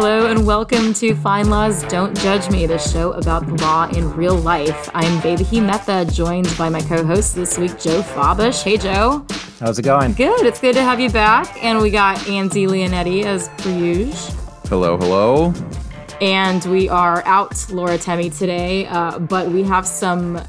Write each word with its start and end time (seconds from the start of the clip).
Hello 0.00 0.30
and 0.30 0.46
welcome 0.46 0.94
to 0.94 1.12
FindLaw's 1.12 1.82
Don't 1.90 2.16
Judge 2.18 2.48
Me, 2.50 2.66
the 2.66 2.78
show 2.78 3.10
about 3.14 3.44
the 3.44 3.54
law 3.54 3.88
in 3.88 4.12
real 4.12 4.36
life. 4.36 4.88
I'm 4.94 5.20
Vaidehi 5.20 5.60
Mehta, 5.60 6.08
joined 6.12 6.56
by 6.56 6.68
my 6.68 6.80
co-host 6.82 7.34
this 7.34 7.58
week, 7.58 7.72
Joe 7.80 8.02
Fabish. 8.02 8.62
Hey, 8.62 8.76
Joe. 8.76 9.26
How's 9.58 9.76
it 9.76 9.82
going? 9.82 10.12
Good. 10.12 10.46
It's 10.46 10.60
good 10.60 10.74
to 10.74 10.84
have 10.84 11.00
you 11.00 11.10
back. 11.10 11.64
And 11.64 11.80
we 11.80 11.90
got 11.90 12.28
Andy 12.28 12.68
Leonetti 12.68 13.24
as 13.24 13.48
per 13.58 13.70
usual. 13.70 14.14
Hello, 14.68 14.96
hello. 14.96 15.52
And 16.20 16.64
we 16.66 16.88
are 16.88 17.26
out 17.26 17.68
Laura 17.68 17.98
Temme 17.98 18.30
today, 18.30 18.86
uh, 18.86 19.18
but 19.18 19.48
we 19.48 19.64
have 19.64 19.84
some 19.84 20.40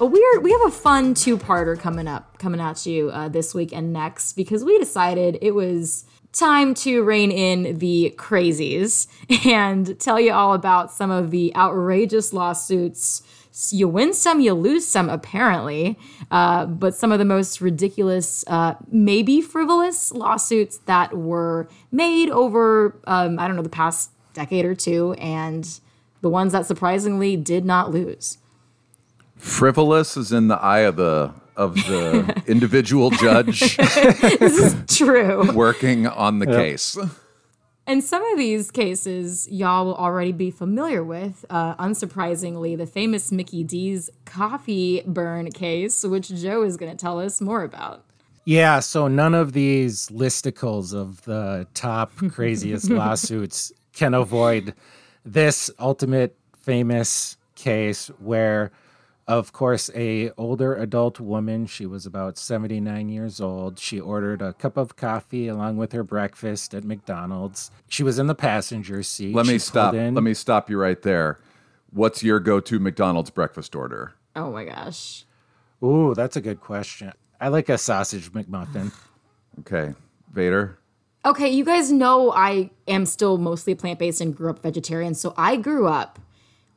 a 0.00 0.06
weird 0.06 0.42
we 0.42 0.50
have 0.50 0.62
a 0.66 0.70
fun 0.70 1.12
two-parter 1.12 1.78
coming 1.78 2.08
up 2.08 2.38
coming 2.38 2.60
at 2.60 2.86
you 2.86 3.10
uh, 3.10 3.28
this 3.28 3.54
week 3.54 3.72
and 3.72 3.92
next 3.92 4.32
because 4.32 4.64
we 4.64 4.76
decided 4.78 5.38
it 5.40 5.52
was 5.52 6.04
time 6.34 6.74
to 6.74 7.02
rein 7.02 7.30
in 7.30 7.78
the 7.78 8.14
crazies 8.16 9.06
and 9.46 9.98
tell 9.98 10.20
you 10.20 10.32
all 10.32 10.52
about 10.52 10.92
some 10.92 11.10
of 11.10 11.30
the 11.30 11.54
outrageous 11.56 12.32
lawsuits. 12.32 13.22
You 13.70 13.88
win 13.88 14.12
some 14.12 14.40
you 14.40 14.52
lose 14.52 14.86
some 14.86 15.08
apparently. 15.08 15.98
Uh, 16.30 16.66
but 16.66 16.94
some 16.94 17.12
of 17.12 17.18
the 17.18 17.24
most 17.24 17.60
ridiculous 17.60 18.44
uh, 18.48 18.74
maybe 18.90 19.40
frivolous 19.40 20.12
lawsuits 20.12 20.78
that 20.86 21.16
were 21.16 21.68
made 21.92 22.30
over 22.30 22.98
um, 23.06 23.38
i 23.38 23.46
don't 23.46 23.54
know 23.54 23.62
the 23.62 23.68
past 23.68 24.10
decade 24.34 24.64
or 24.64 24.74
two 24.74 25.14
and 25.14 25.80
the 26.20 26.28
ones 26.28 26.52
that 26.52 26.66
surprisingly 26.66 27.36
did 27.36 27.64
not 27.64 27.90
lose. 27.90 28.38
Frivolous 29.36 30.16
is 30.16 30.32
in 30.32 30.48
the 30.48 30.60
eye 30.60 30.80
of 30.80 30.96
the 30.96 31.32
of 31.56 31.74
the 31.74 32.42
individual 32.46 33.10
judge 33.10 33.76
this 34.38 34.58
is 34.58 34.96
true. 34.96 35.52
working 35.52 36.06
on 36.06 36.38
the 36.38 36.46
case. 36.46 36.96
And 37.86 38.02
some 38.02 38.24
of 38.24 38.38
these 38.38 38.70
cases 38.70 39.46
y'all 39.50 39.84
will 39.84 39.94
already 39.94 40.32
be 40.32 40.50
familiar 40.50 41.04
with. 41.04 41.44
Uh, 41.50 41.74
unsurprisingly, 41.76 42.76
the 42.76 42.86
famous 42.86 43.30
Mickey 43.30 43.62
D's 43.62 44.10
coffee 44.24 45.02
burn 45.06 45.50
case, 45.50 46.02
which 46.02 46.28
Joe 46.28 46.62
is 46.62 46.76
going 46.76 46.90
to 46.90 46.96
tell 46.96 47.20
us 47.20 47.40
more 47.40 47.62
about. 47.62 48.04
Yeah, 48.46 48.80
so 48.80 49.08
none 49.08 49.34
of 49.34 49.52
these 49.52 50.08
listicles 50.08 50.94
of 50.94 51.22
the 51.22 51.66
top 51.74 52.12
craziest 52.30 52.90
lawsuits 52.90 53.72
can 53.94 54.14
avoid 54.14 54.74
this 55.24 55.70
ultimate 55.78 56.36
famous 56.58 57.36
case 57.54 58.08
where 58.18 58.70
of 59.26 59.52
course 59.52 59.90
a 59.94 60.30
older 60.36 60.74
adult 60.74 61.18
woman 61.18 61.64
she 61.66 61.86
was 61.86 62.04
about 62.04 62.36
79 62.36 63.08
years 63.08 63.40
old 63.40 63.78
she 63.78 63.98
ordered 63.98 64.42
a 64.42 64.52
cup 64.52 64.76
of 64.76 64.96
coffee 64.96 65.48
along 65.48 65.76
with 65.78 65.92
her 65.92 66.02
breakfast 66.04 66.74
at 66.74 66.84
mcdonald's 66.84 67.70
she 67.88 68.02
was 68.02 68.18
in 68.18 68.26
the 68.26 68.34
passenger 68.34 69.02
seat 69.02 69.34
Let 69.34 69.46
me 69.46 69.54
She 69.54 69.58
stop. 69.60 69.94
in- 69.94 70.14
Let 70.14 70.24
me 70.24 70.34
stop 70.34 70.68
you 70.68 70.78
right 70.78 71.00
there. 71.00 71.38
What's 71.90 72.24
your 72.24 72.40
go-to 72.40 72.80
McDonald's 72.80 73.30
breakfast 73.30 73.76
order? 73.76 74.14
Oh 74.36 74.50
my 74.50 74.64
gosh. 74.64 75.24
ooh 75.82 76.12
that's 76.14 76.36
a 76.36 76.40
good 76.40 76.60
question 76.60 77.12
i 77.40 77.48
like 77.48 77.68
a 77.68 77.78
sausage 77.78 78.30
mcmuffin 78.32 78.92
Okay, 79.60 79.94
Vader. 80.32 80.78
Okay, 81.24 81.48
you 81.48 81.64
guys 81.64 81.90
know 81.92 82.32
I 82.32 82.70
am 82.88 83.06
still 83.06 83.38
mostly 83.38 83.74
plant 83.76 83.98
based 84.00 84.20
and 84.20 84.36
grew 84.36 84.50
up 84.50 84.58
vegetarian, 84.60 85.14
so 85.14 85.32
I 85.38 85.56
grew 85.56 85.86
up 85.86 86.18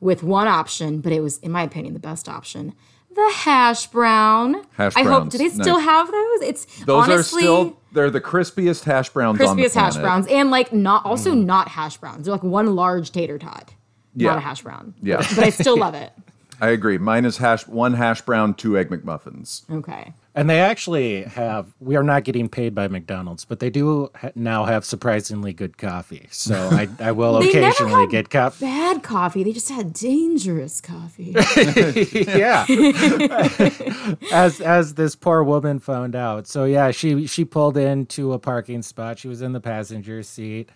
with 0.00 0.22
one 0.22 0.48
option, 0.48 1.00
but 1.00 1.12
it 1.12 1.20
was, 1.20 1.38
in 1.38 1.50
my 1.50 1.62
opinion, 1.62 1.94
the 1.94 2.00
best 2.00 2.28
option. 2.28 2.74
The 3.14 3.30
hash 3.34 3.86
brown. 3.88 4.62
Hash 4.74 4.94
browns. 4.94 4.96
I 4.96 5.10
hope. 5.10 5.30
Do 5.30 5.38
they 5.38 5.48
still 5.48 5.78
Nice. 5.78 5.84
have 5.84 6.10
those? 6.12 6.40
It's 6.42 6.64
Those 6.84 7.04
honestly 7.04 7.42
are 7.42 7.44
still 7.44 7.76
they're 7.92 8.10
the 8.10 8.20
crispiest 8.20 8.84
hash 8.84 9.08
browns 9.10 9.40
on 9.40 9.56
the 9.56 9.62
crispiest 9.62 9.74
hash 9.74 9.96
browns, 9.96 10.26
and 10.28 10.50
like 10.50 10.72
not 10.72 11.04
mm. 11.04 11.06
also 11.06 11.34
not 11.34 11.68
hash 11.68 11.96
browns. 11.96 12.26
They're 12.26 12.32
like 12.34 12.42
one 12.42 12.76
large 12.76 13.10
tater 13.10 13.38
tot, 13.38 13.74
Yeah. 14.14 14.30
not 14.30 14.38
a 14.38 14.40
hash 14.40 14.62
brown. 14.62 14.94
Yeah. 15.02 15.16
but 15.16 15.44
I 15.44 15.50
still 15.50 15.78
love 15.78 15.94
it. 15.94 16.12
I 16.60 16.68
agree. 16.68 16.98
Mine 16.98 17.24
is 17.24 17.38
hash 17.38 17.66
one 17.66 17.94
hash 17.94 18.20
brown, 18.22 18.54
two 18.54 18.76
egg 18.76 18.90
McMuffins. 18.90 19.68
Okay. 19.70 20.12
And 20.38 20.48
they 20.48 20.60
actually 20.60 21.24
have, 21.24 21.74
we 21.80 21.96
are 21.96 22.04
not 22.04 22.22
getting 22.22 22.48
paid 22.48 22.72
by 22.72 22.86
McDonald's, 22.86 23.44
but 23.44 23.58
they 23.58 23.70
do 23.70 24.08
ha- 24.14 24.30
now 24.36 24.66
have 24.66 24.84
surprisingly 24.84 25.52
good 25.52 25.78
coffee. 25.78 26.28
So 26.30 26.54
I, 26.54 26.88
I 27.00 27.10
will 27.10 27.38
occasionally 27.42 28.06
get 28.06 28.30
coffee. 28.30 28.64
Bad 28.64 29.02
coffee. 29.02 29.42
They 29.42 29.52
just 29.52 29.68
had 29.68 29.92
dangerous 29.92 30.80
coffee. 30.80 31.34
yeah. 32.38 32.64
as 34.32 34.60
as 34.60 34.94
this 34.94 35.16
poor 35.16 35.42
woman 35.42 35.80
found 35.80 36.14
out. 36.14 36.46
So 36.46 36.66
yeah, 36.66 36.92
she 36.92 37.26
she 37.26 37.44
pulled 37.44 37.76
into 37.76 38.32
a 38.32 38.38
parking 38.38 38.82
spot. 38.82 39.18
She 39.18 39.26
was 39.26 39.42
in 39.42 39.52
the 39.52 39.60
passenger 39.60 40.22
seat. 40.22 40.70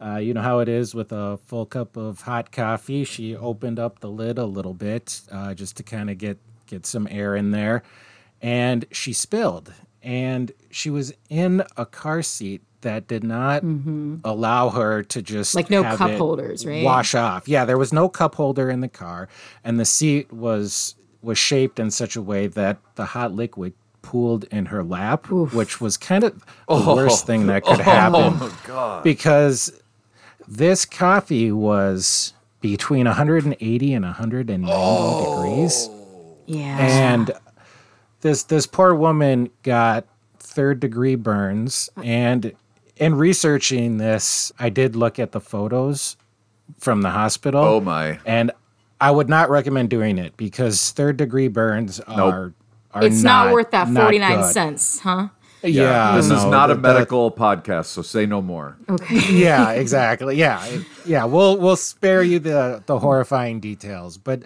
Uh, 0.00 0.18
you 0.18 0.32
know 0.32 0.42
how 0.42 0.60
it 0.60 0.68
is 0.68 0.94
with 0.94 1.10
a 1.10 1.38
full 1.38 1.66
cup 1.66 1.96
of 1.96 2.20
hot 2.20 2.52
coffee. 2.52 3.02
She 3.02 3.34
opened 3.34 3.80
up 3.80 3.98
the 3.98 4.10
lid 4.10 4.38
a 4.38 4.46
little 4.46 4.74
bit 4.74 5.22
uh, 5.32 5.54
just 5.54 5.76
to 5.78 5.82
kind 5.82 6.08
of 6.08 6.18
get 6.18 6.38
get 6.68 6.86
some 6.86 7.08
air 7.10 7.34
in 7.34 7.50
there, 7.50 7.82
and 8.40 8.84
she 8.90 9.12
spilled. 9.12 9.72
And 10.02 10.52
she 10.70 10.90
was 10.90 11.12
in 11.28 11.62
a 11.76 11.84
car 11.84 12.22
seat 12.22 12.62
that 12.82 13.08
did 13.08 13.24
not 13.24 13.62
mm-hmm. 13.62 14.16
allow 14.24 14.70
her 14.70 15.02
to 15.02 15.22
just 15.22 15.54
Like 15.54 15.70
no 15.70 15.82
have 15.82 15.98
cup 15.98 16.10
it 16.10 16.18
holders, 16.18 16.64
right? 16.64 16.84
Wash 16.84 17.14
off. 17.14 17.48
Yeah, 17.48 17.64
there 17.64 17.78
was 17.78 17.92
no 17.92 18.08
cup 18.08 18.34
holder 18.36 18.70
in 18.70 18.80
the 18.80 18.88
car, 18.88 19.28
and 19.64 19.80
the 19.80 19.84
seat 19.84 20.32
was 20.32 20.94
was 21.20 21.38
shaped 21.38 21.80
in 21.80 21.90
such 21.90 22.14
a 22.16 22.22
way 22.22 22.46
that 22.46 22.78
the 22.94 23.06
hot 23.06 23.32
liquid 23.32 23.74
pooled 24.02 24.44
in 24.44 24.66
her 24.66 24.84
lap, 24.84 25.28
which 25.28 25.80
was 25.80 25.96
kind 25.96 26.24
of 26.24 26.38
the 26.38 26.44
oh. 26.68 26.94
worst 26.94 27.26
thing 27.26 27.46
that 27.46 27.64
could 27.64 27.80
oh, 27.80 27.82
happen. 27.82 28.38
Oh 28.40 28.60
God! 28.64 29.02
Because 29.02 29.72
this 30.46 30.84
coffee 30.84 31.50
was 31.50 32.32
between 32.60 33.06
180 33.06 33.94
and 33.94 34.04
190 34.04 34.66
degrees, 34.66 35.88
yeah. 36.46 36.78
and 36.78 37.32
this 38.20 38.42
this 38.44 38.66
poor 38.66 38.94
woman 38.94 39.50
got 39.62 40.06
third 40.38 40.80
degree 40.80 41.14
burns 41.14 41.88
and 42.02 42.52
in 42.96 43.14
researching 43.14 43.98
this 43.98 44.50
i 44.58 44.68
did 44.68 44.96
look 44.96 45.18
at 45.18 45.32
the 45.32 45.40
photos 45.40 46.16
from 46.78 47.02
the 47.02 47.10
hospital 47.10 47.62
Oh 47.64 47.80
my! 47.80 48.18
and 48.26 48.50
I 49.00 49.12
would 49.12 49.28
not 49.28 49.48
recommend 49.48 49.90
doing 49.90 50.18
it 50.18 50.36
because 50.36 50.90
third 50.90 51.16
degree 51.16 51.46
burns 51.48 52.00
are 52.00 52.52
are 52.92 53.04
it's 53.04 53.22
not, 53.22 53.52
worth 53.52 53.70
that 53.70 53.86
49 53.86 54.42
cents, 54.52 54.98
huh? 54.98 55.28
Yeah, 55.62 56.16
this 56.16 56.24
is 56.26 56.42
no, 56.42 56.50
not 56.50 56.70
a 56.70 56.74
the- 56.74 56.80
the- 56.80 56.88
medical 56.94 57.30
podcast, 57.30 57.86
so 57.86 58.02
say 58.02 58.26
no 58.26 58.42
more. 58.42 58.76
Okay. 58.88 59.20
yeah, 59.38 59.70
exactly. 59.84 60.36
Yeah, 60.36 60.66
yeah. 61.06 61.24
We'll 61.26 61.58
we'll 61.58 61.76
spare 61.76 62.24
you 62.24 62.40
the 62.40 62.82
the 62.86 62.98
horrifying 62.98 63.60
details, 63.60 64.18
but 64.18 64.42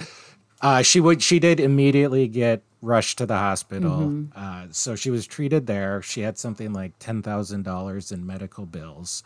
uh, 0.61 0.83
she 0.83 1.01
would 1.01 1.23
she 1.23 1.39
did 1.39 1.59
immediately 1.59 2.29
get 2.29 2.63
rushed 2.83 3.17
to 3.19 3.27
the 3.27 3.39
hospital. 3.39 4.01
Mm-hmm. 4.01 4.25
Uh, 4.37 4.67
so 4.73 4.95
she 4.95 5.11
was 5.11 5.27
treated 5.27 5.67
there. 5.67 6.03
She 6.03 6.21
had 6.21 6.37
something 6.37 6.73
like 6.73 6.99
ten 6.99 7.23
thousand 7.23 7.63
dollars 7.63 8.13
in 8.13 8.27
medical 8.27 8.67
bills, 8.67 9.23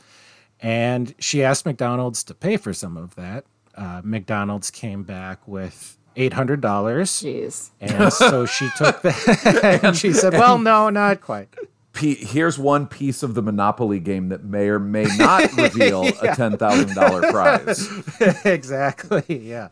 and 0.60 1.14
she 1.18 1.42
asked 1.42 1.66
McDonald's 1.66 2.22
to 2.24 2.34
pay 2.34 2.56
for 2.56 2.72
some 2.72 2.96
of 2.96 3.16
that. 3.16 3.44
Uh, 3.74 4.00
McDonald's 4.04 4.70
came 4.70 5.02
back 5.02 5.46
with 5.48 5.98
eight 6.16 6.32
hundred 6.32 6.60
dollars. 6.60 7.10
Jeez. 7.10 7.70
And 7.80 8.12
so 8.12 8.46
she 8.46 8.68
took 8.76 9.02
that 9.02 9.80
and 9.84 9.96
she 9.96 10.12
said, 10.12 10.32
Well, 10.34 10.58
no, 10.58 10.90
not 10.90 11.20
quite. 11.20 11.48
P- 11.92 12.14
here's 12.14 12.58
one 12.58 12.86
piece 12.86 13.22
of 13.22 13.34
the 13.34 13.40
Monopoly 13.42 14.00
game 14.00 14.28
that 14.28 14.44
may 14.44 14.68
or 14.68 14.78
may 14.78 15.06
not 15.16 15.50
reveal 15.56 16.06
a 16.22 16.34
ten 16.34 16.56
thousand 16.58 16.94
dollar 16.94 17.22
prize. 17.30 17.88
exactly. 18.44 19.24
Yeah. 19.28 19.68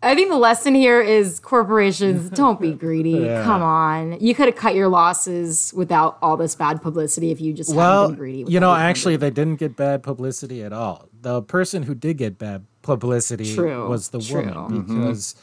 I 0.00 0.14
think 0.14 0.30
the 0.30 0.36
lesson 0.36 0.74
here 0.76 1.00
is 1.00 1.40
corporations 1.40 2.30
don't 2.36 2.60
be 2.60 2.72
greedy. 2.72 3.18
Come 3.42 3.62
on. 3.62 4.16
You 4.20 4.32
could 4.34 4.46
have 4.46 4.54
cut 4.54 4.74
your 4.76 4.86
losses 4.88 5.72
without 5.74 6.18
all 6.22 6.36
this 6.36 6.54
bad 6.54 6.80
publicity 6.80 7.30
if 7.32 7.40
you 7.40 7.52
just 7.52 7.74
Well, 7.74 8.12
greedy. 8.12 8.44
you 8.50 8.60
know, 8.60 8.68
that 8.70 8.78
800. 8.80 8.90
actually, 8.90 9.16
they 9.16 9.30
didn't 9.30 9.56
get 9.56 9.76
bad 9.76 10.04
publicity 10.04 10.62
at 10.62 10.72
all. 10.72 11.08
The 11.20 11.42
person 11.42 11.82
who 11.82 11.96
did 11.96 12.16
get 12.18 12.38
bad 12.38 12.64
publicity 12.82 13.52
True, 13.54 13.88
was 13.88 14.10
the 14.10 14.20
true. 14.20 14.44
woman 14.44 14.82
because 14.82 15.34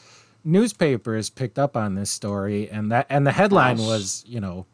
newspapers 0.42 1.28
picked 1.28 1.58
up 1.58 1.76
on 1.76 1.94
this 1.94 2.10
story, 2.10 2.70
and 2.70 2.90
that 2.90 3.06
and 3.10 3.26
the 3.26 3.32
headline 3.32 3.76
Gosh. 3.76 3.86
was, 3.86 4.24
you 4.26 4.40
know, 4.40 4.64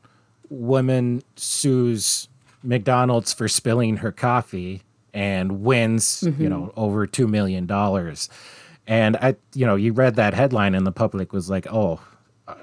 woman 0.48 1.22
sues 1.36 2.28
McDonald's 2.62 3.32
for 3.32 3.48
spilling 3.48 3.96
her 3.98 4.12
coffee 4.12 4.82
and 5.12 5.62
wins, 5.64 6.20
Mm-hmm. 6.22 6.42
you 6.42 6.48
know, 6.48 6.72
over 6.76 7.06
two 7.06 7.26
million 7.26 7.66
dollars. 7.66 8.28
And 8.86 9.16
I, 9.16 9.36
you 9.54 9.64
know, 9.66 9.76
you 9.76 9.92
read 9.92 10.16
that 10.16 10.34
headline, 10.34 10.74
and 10.74 10.86
the 10.86 10.92
public 10.92 11.32
was 11.32 11.48
like, 11.48 11.66
"Oh, 11.72 12.00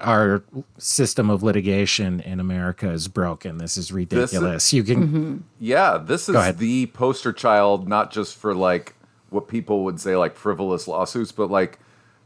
our 0.00 0.42
system 0.78 1.30
of 1.30 1.42
litigation 1.42 2.20
in 2.20 2.38
America 2.40 2.90
is 2.90 3.08
broken. 3.08 3.56
This 3.58 3.76
is 3.78 3.90
ridiculous. 3.90 4.72
you 4.72 4.84
can, 4.84 5.08
Mm-hmm. 5.08 5.36
Yeah, 5.58 5.96
this 5.98 6.28
is 6.28 6.34
ahead. 6.34 6.58
the 6.58 6.86
poster 6.86 7.32
child, 7.32 7.88
not 7.88 8.10
just 8.12 8.36
for 8.36 8.54
like 8.54 8.94
what 9.30 9.48
people 9.48 9.84
would 9.84 9.98
say 10.00 10.16
like 10.16 10.36
frivolous 10.36 10.86
lawsuits, 10.86 11.32
but 11.32 11.50
like 11.50 11.78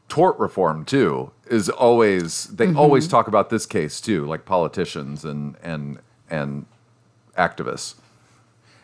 tort 0.09 0.37
reform 0.41 0.85
too. 0.85 1.31
Is 1.47 1.69
always 1.71 2.45
they 2.47 2.67
Mm-hmm. 2.67 2.79
always 2.79 3.07
talk 3.07 3.29
about 3.29 3.49
this 3.51 3.65
case 3.67 4.01
too, 4.01 4.27
like 4.27 4.45
politicians 4.45 5.25
and 5.25 5.55
and 5.63 5.99
and 6.29 6.67
activists. 7.39 7.95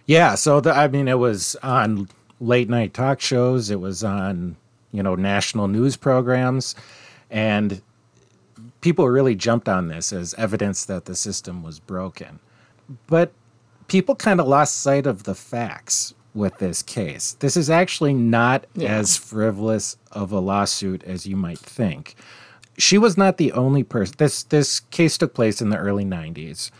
yeah. 0.07 0.35
So 0.37 0.61
the, 0.61 0.73
I 0.75 0.87
mean, 0.89 1.09
it 1.09 1.19
was 1.19 1.57
on 1.63 2.09
late 2.41 2.69
night 2.69 2.95
talk 2.95 3.21
shows. 3.21 3.71
It 3.71 3.81
was 3.81 4.03
on, 4.05 4.57
you 4.93 5.03
know, 5.03 5.15
national 5.15 5.69
news 5.69 5.97
programs. 5.97 6.75
And 7.31 7.81
people 8.81 9.09
really 9.09 9.35
jumped 9.35 9.69
on 9.69 9.89
this 9.89 10.13
as 10.13 10.35
evidence 10.35 10.85
that 10.87 11.05
the 11.05 11.15
system 11.15 11.63
was 11.63 11.79
broken. 11.79 12.39
But 13.07 13.33
people 13.89 14.15
kind 14.15 14.41
of 14.41 14.49
lost 14.49 14.81
sight 14.81 15.07
of 15.07 15.25
the 15.25 15.35
facts 15.35 16.15
with 16.35 16.59
this 16.59 16.83
case. 16.83 17.33
This 17.41 17.57
is 17.57 17.69
actually 17.71 18.15
not 18.15 18.67
Yeah. 18.75 18.89
as 18.97 19.17
frivolous 19.17 19.97
of 20.13 20.31
a 20.33 20.39
lawsuit 20.39 21.03
as 21.05 21.27
you 21.27 21.37
might 21.37 21.59
think. 21.59 22.15
She 22.79 22.99
was 22.99 23.17
not 23.19 23.37
the 23.37 23.53
only 23.53 23.83
person. 23.83 24.15
This 24.19 24.45
this 24.45 24.81
case 24.81 25.19
took 25.19 25.35
place 25.35 25.61
in 25.61 25.71
the 25.71 25.77
early 25.77 26.05
90s. 26.05 26.71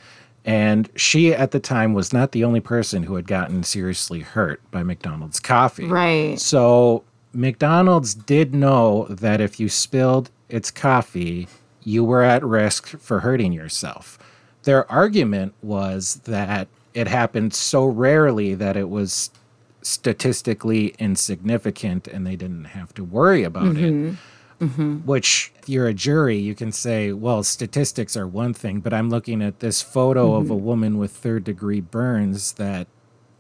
And 0.45 0.89
she 0.97 1.35
at 1.35 1.51
the 1.51 1.61
time 1.61 1.93
was 1.93 2.13
not 2.13 2.33
the 2.33 2.45
only 2.45 2.61
person 2.61 3.03
who 3.03 3.17
had 3.17 3.27
gotten 3.27 3.63
seriously 3.63 4.21
hurt 4.21 4.63
by 4.71 4.83
McDonald's 4.83 5.39
coffee. 5.41 5.87
Right. 5.87 6.39
So 6.41 7.05
McDonald's 7.33 8.15
did 8.15 8.55
know 8.55 9.07
that 9.09 9.41
if 9.41 9.61
you 9.61 9.69
spilled 9.69 10.31
its 10.49 10.71
coffee, 10.71 11.49
you 11.83 12.05
were 12.05 12.23
at 12.23 12.45
risk 12.45 12.89
for 12.99 13.21
hurting 13.21 13.53
yourself. 13.53 14.19
Their 14.65 14.91
argument 14.91 15.55
was 15.63 16.21
that 16.25 16.69
it 16.93 17.09
happened 17.09 17.55
so 17.55 17.85
rarely 17.87 18.55
that 18.55 18.77
it 18.77 18.91
was 18.91 19.31
statistically 19.83 20.89
insignificant 20.99 22.07
and 22.07 22.27
they 22.27 22.37
didn't 22.37 22.65
have 22.65 22.93
to 22.95 23.05
worry 23.05 23.45
about 23.45 23.77
it. 23.77 23.93
Mm-hmm. 23.93 24.15
Mm-hmm. 24.65 24.97
Which, 25.07 25.53
if 25.59 25.71
you're 25.71 25.87
a 25.87 25.95
jury, 25.95 26.37
you 26.37 26.55
can 26.55 26.71
say, 26.71 27.13
well, 27.13 27.43
statistics 27.43 28.15
are 28.15 28.27
one 28.27 28.53
thing, 28.53 28.81
but 28.81 28.93
I'm 28.93 29.09
looking 29.09 29.41
at 29.41 29.61
this 29.61 29.81
photo 29.81 30.35
of 30.35 30.45
mm-hmm. 30.45 30.53
a 30.53 30.57
woman 30.57 30.99
with 30.99 31.13
third 31.13 31.45
degree 31.45 31.81
burns 31.81 32.53
that 32.53 32.87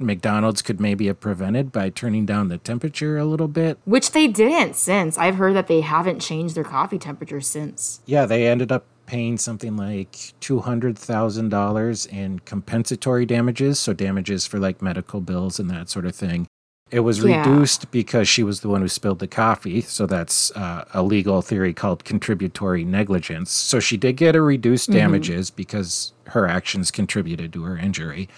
McDonald's 0.01 0.63
could 0.63 0.81
maybe 0.81 1.07
have 1.07 1.21
prevented 1.21 1.71
by 1.73 1.91
turning 1.91 2.27
down 2.27 2.49
the 2.49 2.59
temperature 2.59 3.19
a 3.19 3.25
little 3.25 3.49
bit. 3.49 3.79
Which 3.85 4.13
they 4.13 4.27
didn't 4.27 4.77
since. 4.77 5.19
I've 5.19 5.37
heard 5.37 5.55
that 5.55 5.67
they 5.67 5.83
haven't 5.83 6.21
changed 6.21 6.55
their 6.55 6.65
coffee 6.65 6.99
temperature 6.99 7.41
since. 7.41 8.01
Yeah, 8.07 8.27
they 8.27 8.49
ended 8.49 8.73
up 8.73 8.87
paying 9.07 9.37
something 9.37 9.77
like 9.77 10.13
$200,000 10.41 12.13
in 12.13 12.39
compensatory 12.41 13.27
damages, 13.27 13.81
so 13.81 13.93
damages 13.93 14.47
for 14.47 14.59
like 14.59 14.81
medical 14.81 15.21
bills 15.21 15.59
and 15.59 15.69
that 15.69 15.91
sort 15.91 16.07
of 16.07 16.15
thing. 16.15 16.47
It 16.91 17.01
was 17.01 17.21
Yeah. 17.21 17.39
reduced 17.49 17.91
because 17.93 18.29
she 18.29 18.43
was 18.43 18.61
the 18.61 18.69
one 18.69 18.81
who 18.81 18.89
spilled 18.89 19.21
the 19.21 19.29
coffee, 19.29 19.81
so 19.81 20.07
that's 20.07 20.51
uh, 20.57 20.85
a 20.93 21.03
legal 21.03 21.41
theory 21.41 21.73
called 21.73 22.05
contributory 22.05 22.85
negligence. 22.85 23.53
So 23.53 23.79
she 23.79 23.97
did 23.97 24.17
get 24.17 24.35
a 24.35 24.43
reduced 24.43 24.91
damages 24.91 25.51
because 25.51 26.13
her 26.29 26.49
actions 26.49 26.91
contributed 26.91 27.53
to 27.53 27.63
her 27.65 27.77
injury. 27.77 28.29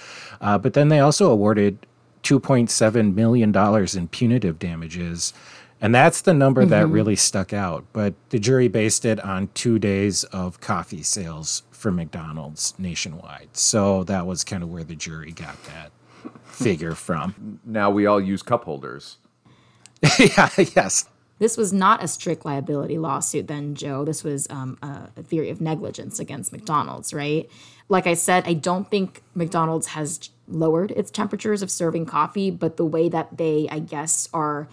Uh, 0.41 0.59
but 0.59 0.75
then 0.75 0.89
they 0.89 0.99
also 1.01 1.31
awarded 1.31 1.87
$2.7 2.23 3.15
million 3.15 3.55
in 3.97 4.09
punitive 4.09 4.59
damages. 4.59 5.33
And 5.81 5.95
that's 5.95 6.21
the 6.21 6.35
number 6.35 6.65
that 6.65 6.87
really 6.89 7.17
stuck 7.17 7.53
out. 7.53 7.85
But 7.93 8.15
the 8.31 8.39
jury 8.39 8.69
based 8.69 9.05
it 9.05 9.19
on 9.25 9.49
two 9.55 9.79
days 9.81 10.23
of 10.25 10.61
coffee 10.61 11.03
sales 11.03 11.65
for 11.71 11.91
McDonald's 11.91 12.75
nationwide. 12.79 13.49
So 13.55 14.05
that 14.05 14.27
was 14.27 14.45
kind 14.45 14.63
of 14.63 14.71
where 14.71 14.85
the 14.85 14.95
jury 14.95 15.33
got 15.33 15.57
that 15.65 15.91
figure 16.53 16.95
from. 16.95 17.61
Now 17.65 17.91
we 17.91 18.07
all 18.07 18.21
use 18.21 18.43
cup 18.43 18.65
holders. 18.65 19.19
yeah, 20.19 20.51
yes. 20.57 21.09
This 21.39 21.57
was 21.57 21.73
not 21.73 22.03
a 22.03 22.09
strict 22.09 22.45
liability 22.45 22.99
lawsuit, 22.99 23.49
then, 23.49 23.75
Joe. 23.75 24.05
This 24.05 24.23
was 24.23 24.47
um, 24.51 24.79
a, 24.83 25.09
a 25.17 25.23
theory 25.23 25.51
of 25.51 25.61
negligence 25.61 26.21
against 26.21 26.53
McDonald's, 26.53 27.13
right? 27.13 27.51
Like 27.89 28.07
I 28.07 28.15
said, 28.15 28.45
I 28.47 28.55
don't 28.55 28.89
think 28.91 29.23
McDonald's 29.35 29.89
has 29.89 30.31
lowered 30.47 30.93
its 30.93 31.11
temperatures 31.11 31.63
of 31.63 31.71
serving 31.71 32.07
coffee, 32.07 32.51
but 32.51 32.77
the 32.77 32.85
way 32.85 33.09
that 33.09 33.39
they, 33.39 33.69
I 33.71 33.81
guess, 33.81 34.29
are 34.33 34.69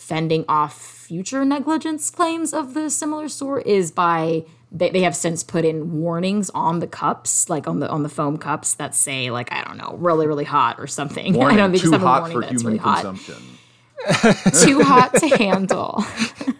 fending 0.00 0.44
off 0.48 0.80
future 0.80 1.44
negligence 1.44 2.10
claims 2.10 2.52
of 2.52 2.74
the 2.74 2.88
similar 2.90 3.28
sort 3.28 3.66
is 3.66 3.90
by 3.90 4.44
they, 4.72 4.90
they 4.90 5.02
have 5.02 5.16
since 5.16 5.42
put 5.42 5.64
in 5.64 6.00
warnings 6.00 6.50
on 6.50 6.78
the 6.78 6.86
cups 6.86 7.50
like 7.50 7.66
on 7.66 7.80
the 7.80 7.88
on 7.88 8.02
the 8.02 8.08
foam 8.08 8.38
cups 8.38 8.74
that 8.74 8.94
say 8.94 9.30
like 9.30 9.52
i 9.52 9.62
don't 9.64 9.76
know 9.76 9.96
really 9.98 10.26
really 10.26 10.44
hot 10.44 10.78
or 10.78 10.86
something 10.86 11.34
Warning, 11.34 11.54
i 11.58 11.60
don't 11.60 11.70
think 11.72 11.82
too 11.82 11.92
have 11.92 12.00
hot 12.00 12.22
warning 12.22 12.40
for 12.40 12.46
human 12.46 12.66
really 12.66 12.78
hot 12.78 13.04
consumption. 13.04 13.58
too 14.62 14.80
hot 14.82 15.12
to 15.14 15.28
handle. 15.36 16.04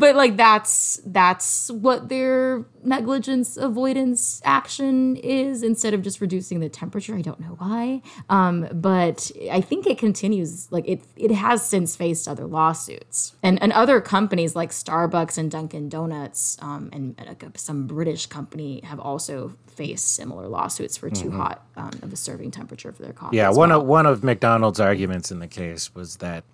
but 0.00 0.16
like 0.16 0.38
that's 0.38 0.98
that's 1.04 1.70
what 1.70 2.08
their 2.08 2.64
negligence 2.82 3.58
avoidance 3.58 4.40
action 4.46 5.14
is 5.16 5.62
instead 5.62 5.92
of 5.92 6.00
just 6.00 6.22
reducing 6.22 6.60
the 6.60 6.70
temperature. 6.70 7.14
I 7.14 7.20
don't 7.20 7.38
know 7.38 7.54
why, 7.58 8.00
um, 8.30 8.66
but 8.72 9.30
I 9.52 9.60
think 9.60 9.86
it 9.86 9.98
continues. 9.98 10.72
Like 10.72 10.88
it 10.88 11.04
it 11.16 11.30
has 11.30 11.64
since 11.64 11.94
faced 11.96 12.26
other 12.26 12.46
lawsuits 12.46 13.36
and 13.42 13.62
and 13.62 13.72
other 13.72 14.00
companies 14.00 14.56
like 14.56 14.70
Starbucks 14.70 15.36
and 15.36 15.50
Dunkin' 15.50 15.90
Donuts 15.90 16.56
um, 16.62 16.88
and, 16.94 17.14
like 17.18 17.44
some 17.58 17.86
British 17.86 18.24
company 18.24 18.80
have 18.84 18.98
also 18.98 19.52
faced 19.66 20.14
similar 20.14 20.48
lawsuits 20.48 20.96
for 20.96 21.10
too 21.10 21.30
hot 21.30 21.62
um, 21.76 21.90
of 22.02 22.10
a 22.10 22.16
serving 22.16 22.50
temperature 22.50 22.90
for 22.90 23.02
their 23.02 23.12
coffee. 23.12 23.36
Yeah, 23.36 23.50
one 23.50 23.68
well. 23.68 23.82
of 23.82 23.86
one 23.86 24.06
of 24.06 24.24
McDonald's 24.24 24.80
arguments 24.80 25.30
in 25.30 25.40
the 25.40 25.48
case 25.48 25.94
was 25.94 26.16
that 26.16 26.44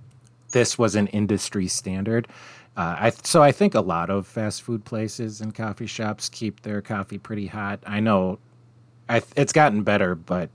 this 0.50 0.78
was 0.78 0.94
an 0.94 1.06
industry 1.08 1.68
standard. 1.68 2.26
Uh, 2.76 2.96
I, 2.98 3.10
so 3.10 3.42
I 3.42 3.52
think 3.52 3.74
a 3.74 3.80
lot 3.80 4.10
of 4.10 4.26
fast 4.26 4.62
food 4.62 4.84
places 4.84 5.40
and 5.40 5.54
coffee 5.54 5.86
shops 5.86 6.28
keep 6.28 6.60
their 6.60 6.82
coffee 6.82 7.18
pretty 7.18 7.46
hot. 7.46 7.80
I 7.86 8.00
know 8.00 8.38
I, 9.08 9.22
it's 9.34 9.52
gotten 9.52 9.82
better, 9.82 10.14
but 10.14 10.50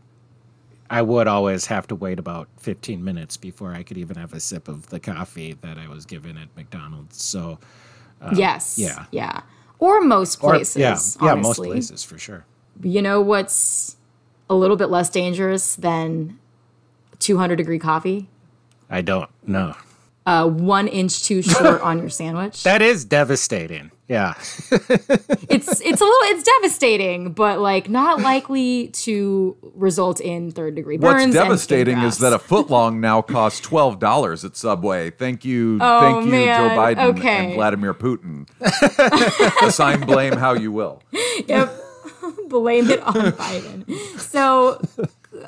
I 0.90 1.02
would 1.02 1.28
always 1.28 1.66
have 1.68 1.88
to 1.88 1.96
wait 1.96 2.20
about 2.20 2.48
15 2.60 3.04
minutes 3.04 3.38
before 3.38 3.74
I 3.74 3.82
could 3.82 3.98
even 3.98 4.18
have 4.18 4.34
a 4.34 4.40
sip 4.40 4.68
of 4.68 4.88
the 4.90 5.00
coffee 5.00 5.54
that 5.62 5.78
I 5.78 5.88
was 5.88 6.06
given 6.06 6.38
at 6.38 6.50
McDonald's. 6.56 7.24
So, 7.24 7.60
yes, 8.36 8.78
yeah. 8.78 9.06
yeah, 9.12 9.42
or 9.80 10.02
most 10.02 10.44
or- 10.44 10.52
places. 10.52 10.78
yeah, 10.78 10.98
yeah, 11.22 11.36
most 11.36 11.58
places 11.58 12.04
for 12.04 12.20
sure. 12.20 12.46
You 12.84 13.02
know 13.02 13.22
what's 13.22 13.98
a 14.50 14.56
little 14.56 14.76
bit 14.76 14.88
less 14.88 15.10
dangerous 15.10 15.76
than 15.76 16.38
200 17.20 17.56
degree 17.56 17.80
coffee? 17.80 18.30
I 18.90 19.02
don't 19.02 19.30
know. 19.48 19.76
Uh, 20.24 20.48
one 20.48 20.88
inch 20.88 21.24
too 21.24 21.42
short 21.42 21.82
on 21.82 21.98
your 22.00 22.10
sandwich. 22.10 22.62
That 22.72 22.82
is 22.84 23.04
devastating. 23.06 23.90
Yeah. 24.08 24.34
it's 24.70 25.82
it's 25.82 26.02
a 26.02 26.06
little 26.06 26.20
it's 26.24 26.44
devastating, 26.44 27.32
but 27.32 27.60
like 27.60 27.90
not 27.90 28.20
likely 28.22 28.90
to 28.90 29.56
result 29.74 30.20
in 30.20 30.52
third 30.52 30.76
degree 30.76 30.98
burns. 30.98 31.14
What's 31.14 31.24
and 31.24 31.34
devastating 31.34 31.98
is 32.00 32.18
that 32.20 32.34
a 32.34 32.38
footlong 32.50 33.00
now 33.00 33.22
costs 33.22 33.60
twelve 33.62 34.00
dollars 34.00 34.44
at 34.46 34.56
Subway. 34.56 35.10
Thank 35.12 35.44
you, 35.46 35.80
Oh, 35.82 36.00
thank 36.02 36.26
you, 36.26 36.32
man. 36.32 36.70
Joe 36.70 36.76
Biden 36.76 37.18
Okay. 37.18 37.46
and 37.46 37.54
Vladimir 37.56 37.94
Putin. 37.94 38.48
Assign 39.64 40.02
blame 40.02 40.34
how 40.34 40.54
you 40.54 40.72
will. 40.72 41.02
Yep. 41.48 41.74
Blame 42.50 42.90
it 42.92 43.00
on 43.02 43.14
Biden. 43.14 43.90
So, 44.20 44.82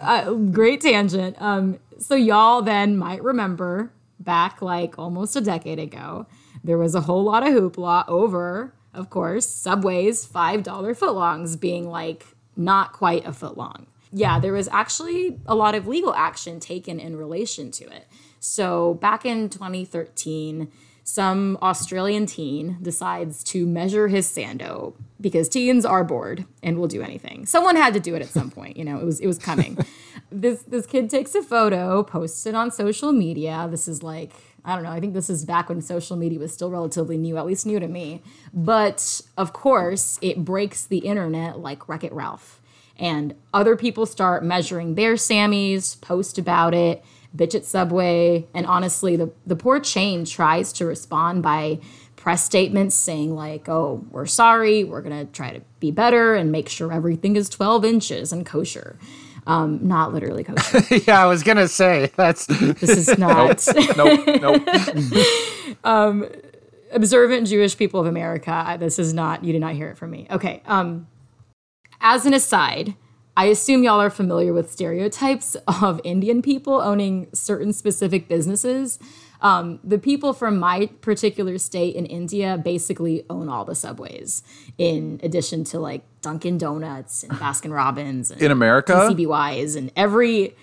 uh, 0.02 0.32
great 0.34 0.82
tangent. 0.82 1.36
Um, 1.40 1.80
so 2.00 2.16
y'all 2.16 2.62
then 2.62 2.98
might 2.98 3.22
remember 3.24 3.92
back 4.20 4.62
like 4.62 4.98
almost 4.98 5.36
a 5.36 5.42
decade 5.42 5.80
ago, 5.80 6.28
there 6.64 6.78
was 6.78 6.96
a 6.96 7.02
whole 7.02 7.24
lot 7.24 7.46
of 7.46 7.54
hoopla 7.54 8.08
over, 8.08 8.74
of 8.94 9.10
course, 9.10 9.48
Subway's 9.48 10.26
five 10.26 10.64
dollar 10.64 10.96
footlongs 10.96 11.60
being 11.60 11.90
like 11.90 12.26
not 12.56 12.94
quite 12.94 13.26
a 13.26 13.34
foot 13.34 13.58
long. 13.58 13.88
Yeah, 14.12 14.40
there 14.40 14.54
was 14.54 14.68
actually 14.68 15.40
a 15.48 15.56
lot 15.56 15.74
of 15.74 15.88
legal 15.88 16.14
action 16.14 16.60
taken 16.60 17.00
in 17.00 17.16
relation 17.16 17.72
to 17.72 17.86
it. 17.86 18.08
So 18.40 18.94
back 18.96 19.26
in 19.26 19.50
2013, 19.50 20.72
some 21.04 21.58
Australian 21.62 22.26
teen 22.26 22.78
decides 22.82 23.44
to 23.44 23.66
measure 23.66 24.08
his 24.08 24.28
sando 24.28 24.94
because 25.20 25.50
teens 25.50 25.86
are 25.86 26.04
bored 26.04 26.46
and 26.62 26.78
will 26.78 26.88
do 26.88 27.02
anything. 27.02 27.46
Someone 27.46 27.76
had 27.76 27.94
to 27.94 28.00
do 28.00 28.16
it 28.16 28.22
at 28.22 28.30
some 28.30 28.50
point, 28.50 28.78
you 28.78 28.86
know, 28.86 29.00
it 29.00 29.06
was 29.06 29.20
it 29.20 29.28
was 29.28 29.38
coming. 29.38 29.78
this 30.32 30.64
this 30.64 30.86
kid 30.86 31.10
takes 31.10 31.36
a 31.36 31.44
photo, 31.44 32.04
posts 32.04 32.46
it 32.46 32.56
on 32.56 32.72
social 32.72 33.12
media. 33.12 33.68
This 33.70 33.88
is 33.88 34.02
like 34.02 34.32
I 34.66 34.76
don't 34.76 34.84
know, 34.84 34.92
I 34.92 35.02
think 35.02 35.14
this 35.14 35.30
is 35.30 35.44
back 35.44 35.68
when 35.68 35.82
social 35.82 36.16
media 36.16 36.40
was 36.40 36.54
still 36.54 36.70
relatively 36.70 37.18
new, 37.18 37.38
at 37.38 37.46
least 37.46 37.66
new 37.66 37.80
to 37.80 37.88
me. 37.88 38.22
But 38.54 39.22
of 39.38 39.52
course, 39.52 40.18
it 40.22 40.46
breaks 40.46 40.86
the 40.86 41.00
internet 41.00 41.60
like 41.60 41.90
Wreck 41.90 42.06
It 42.06 42.14
Ralph. 42.14 42.62
And 42.98 43.36
other 43.54 43.76
people 43.76 44.06
start 44.06 44.44
measuring 44.44 44.96
their 44.96 45.16
Sammys, 45.16 46.00
post 46.00 46.38
about 46.38 46.74
it, 46.74 47.04
bitch 47.36 47.56
at 47.56 47.66
Subway. 47.66 48.48
And 48.54 48.66
honestly, 48.66 49.16
the, 49.16 49.32
the 49.46 49.56
poor 49.56 49.80
chain 49.80 50.26
tries 50.26 50.72
to 50.74 50.86
respond 50.86 51.44
by 51.44 51.80
press 52.16 52.44
statements 52.44 52.96
saying, 52.96 53.36
like, 53.36 53.68
oh, 53.68 54.06
we're 54.12 54.26
sorry, 54.26 54.84
we're 54.84 55.02
going 55.02 55.26
to 55.26 55.32
try 55.32 55.52
to 55.52 55.62
be 55.80 55.92
better 55.92 56.36
and 56.36 56.52
make 56.52 56.70
sure 56.70 56.94
everything 56.94 57.36
is 57.36 57.50
12 57.50 57.84
inches 57.86 58.32
and 58.32 58.46
kosher. 58.46 58.98
Um, 59.46 59.86
not 59.86 60.14
literally 60.14 60.44
kosher. 60.44 60.82
yeah, 61.08 61.22
I 61.22 61.26
was 61.26 61.44
going 61.44 61.58
to 61.58 61.68
say 61.68 62.12
that's 62.16 62.46
This 62.46 62.90
is 62.90 63.18
not. 63.18 63.68
Nope, 63.98 64.66
nope. 65.84 66.32
observant 66.94 67.48
Jewish 67.48 67.78
people 67.78 68.00
of 68.00 68.06
America. 68.06 68.78
This 68.80 69.00
is 69.00 69.14
not, 69.14 69.44
you 69.44 69.52
did 69.52 69.60
not 69.60 69.74
hear 69.74 69.90
it 69.90 69.98
from 69.98 70.12
me. 70.12 70.28
Okay. 70.32 70.62
Um, 70.66 71.08
as 72.00 72.26
an 72.26 72.34
aside, 72.34 72.96
I 73.36 73.46
assume 73.46 73.84
y'all 73.84 74.00
are 74.00 74.10
familiar 74.10 74.54
with 74.54 74.72
stereotypes 74.72 75.56
of 75.82 76.00
Indian 76.04 76.42
people 76.42 76.76
owning 76.76 77.30
certain 77.34 77.74
specific 77.74 78.28
businesses. 78.28 79.00
Um, 79.42 79.80
the 79.84 79.98
people 79.98 80.32
from 80.34 80.58
my 80.58 80.88
particular 81.02 81.58
state 81.58 81.96
in 81.96 82.06
India 82.06 82.58
basically 82.64 83.26
own 83.30 83.50
all 83.50 83.66
the 83.66 83.76
subways, 83.76 84.42
in 84.78 85.20
addition 85.22 85.66
to 85.66 85.80
like 85.80 86.04
Dunkin' 86.22 86.58
Donuts 86.58 87.24
and 87.24 87.34
Baskin 87.34 87.74
Robbins 87.76 88.32
and 88.32 88.42
In 88.42 88.52
America? 88.52 88.94
CBYs 88.94 89.76
and 89.76 89.92
every 89.98 90.56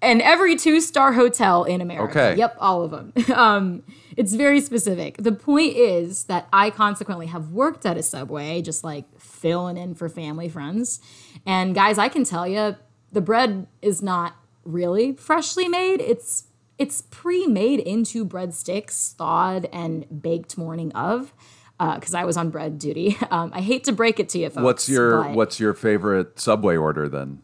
and 0.00 0.20
every 0.20 0.54
two 0.54 0.80
star 0.80 1.14
hotel 1.14 1.64
in 1.64 1.80
America. 1.80 2.10
Okay. 2.10 2.38
Yep, 2.38 2.56
all 2.60 2.82
of 2.82 2.90
them. 2.90 3.12
um, 3.34 3.82
it's 4.16 4.34
very 4.34 4.60
specific. 4.60 5.16
The 5.16 5.32
point 5.32 5.74
is 5.76 6.24
that 6.24 6.46
I 6.52 6.70
consequently 6.70 7.26
have 7.26 7.48
worked 7.48 7.84
at 7.84 7.96
a 7.96 8.02
subway, 8.02 8.62
just 8.62 8.84
like 8.84 9.06
filling 9.44 9.76
in 9.76 9.94
for 9.94 10.08
family 10.08 10.48
friends. 10.48 11.00
And 11.44 11.74
guys, 11.74 11.98
I 11.98 12.08
can 12.08 12.24
tell 12.24 12.48
you, 12.48 12.76
the 13.12 13.20
bread 13.20 13.66
is 13.82 14.00
not 14.00 14.36
really 14.64 15.12
freshly 15.12 15.68
made. 15.68 16.00
It's 16.00 16.44
it's 16.78 17.02
pre-made 17.02 17.78
into 17.80 18.24
breadsticks, 18.24 19.12
thawed 19.12 19.68
and 19.70 20.22
baked 20.22 20.56
morning 20.56 20.90
of. 20.92 21.34
Because 21.78 22.14
I 22.14 22.24
was 22.24 22.38
on 22.38 22.48
bread 22.48 22.78
duty. 22.78 23.18
Um, 23.30 23.50
I 23.54 23.60
hate 23.60 23.84
to 23.84 23.92
break 23.92 24.18
it 24.18 24.30
to 24.30 24.38
you, 24.38 24.48
folks. 24.48 24.64
What's 24.64 24.88
your 24.88 25.24
but- 25.24 25.34
What's 25.34 25.60
your 25.60 25.74
favorite 25.74 26.40
Subway 26.40 26.76
order 26.76 27.06
then? 27.06 27.42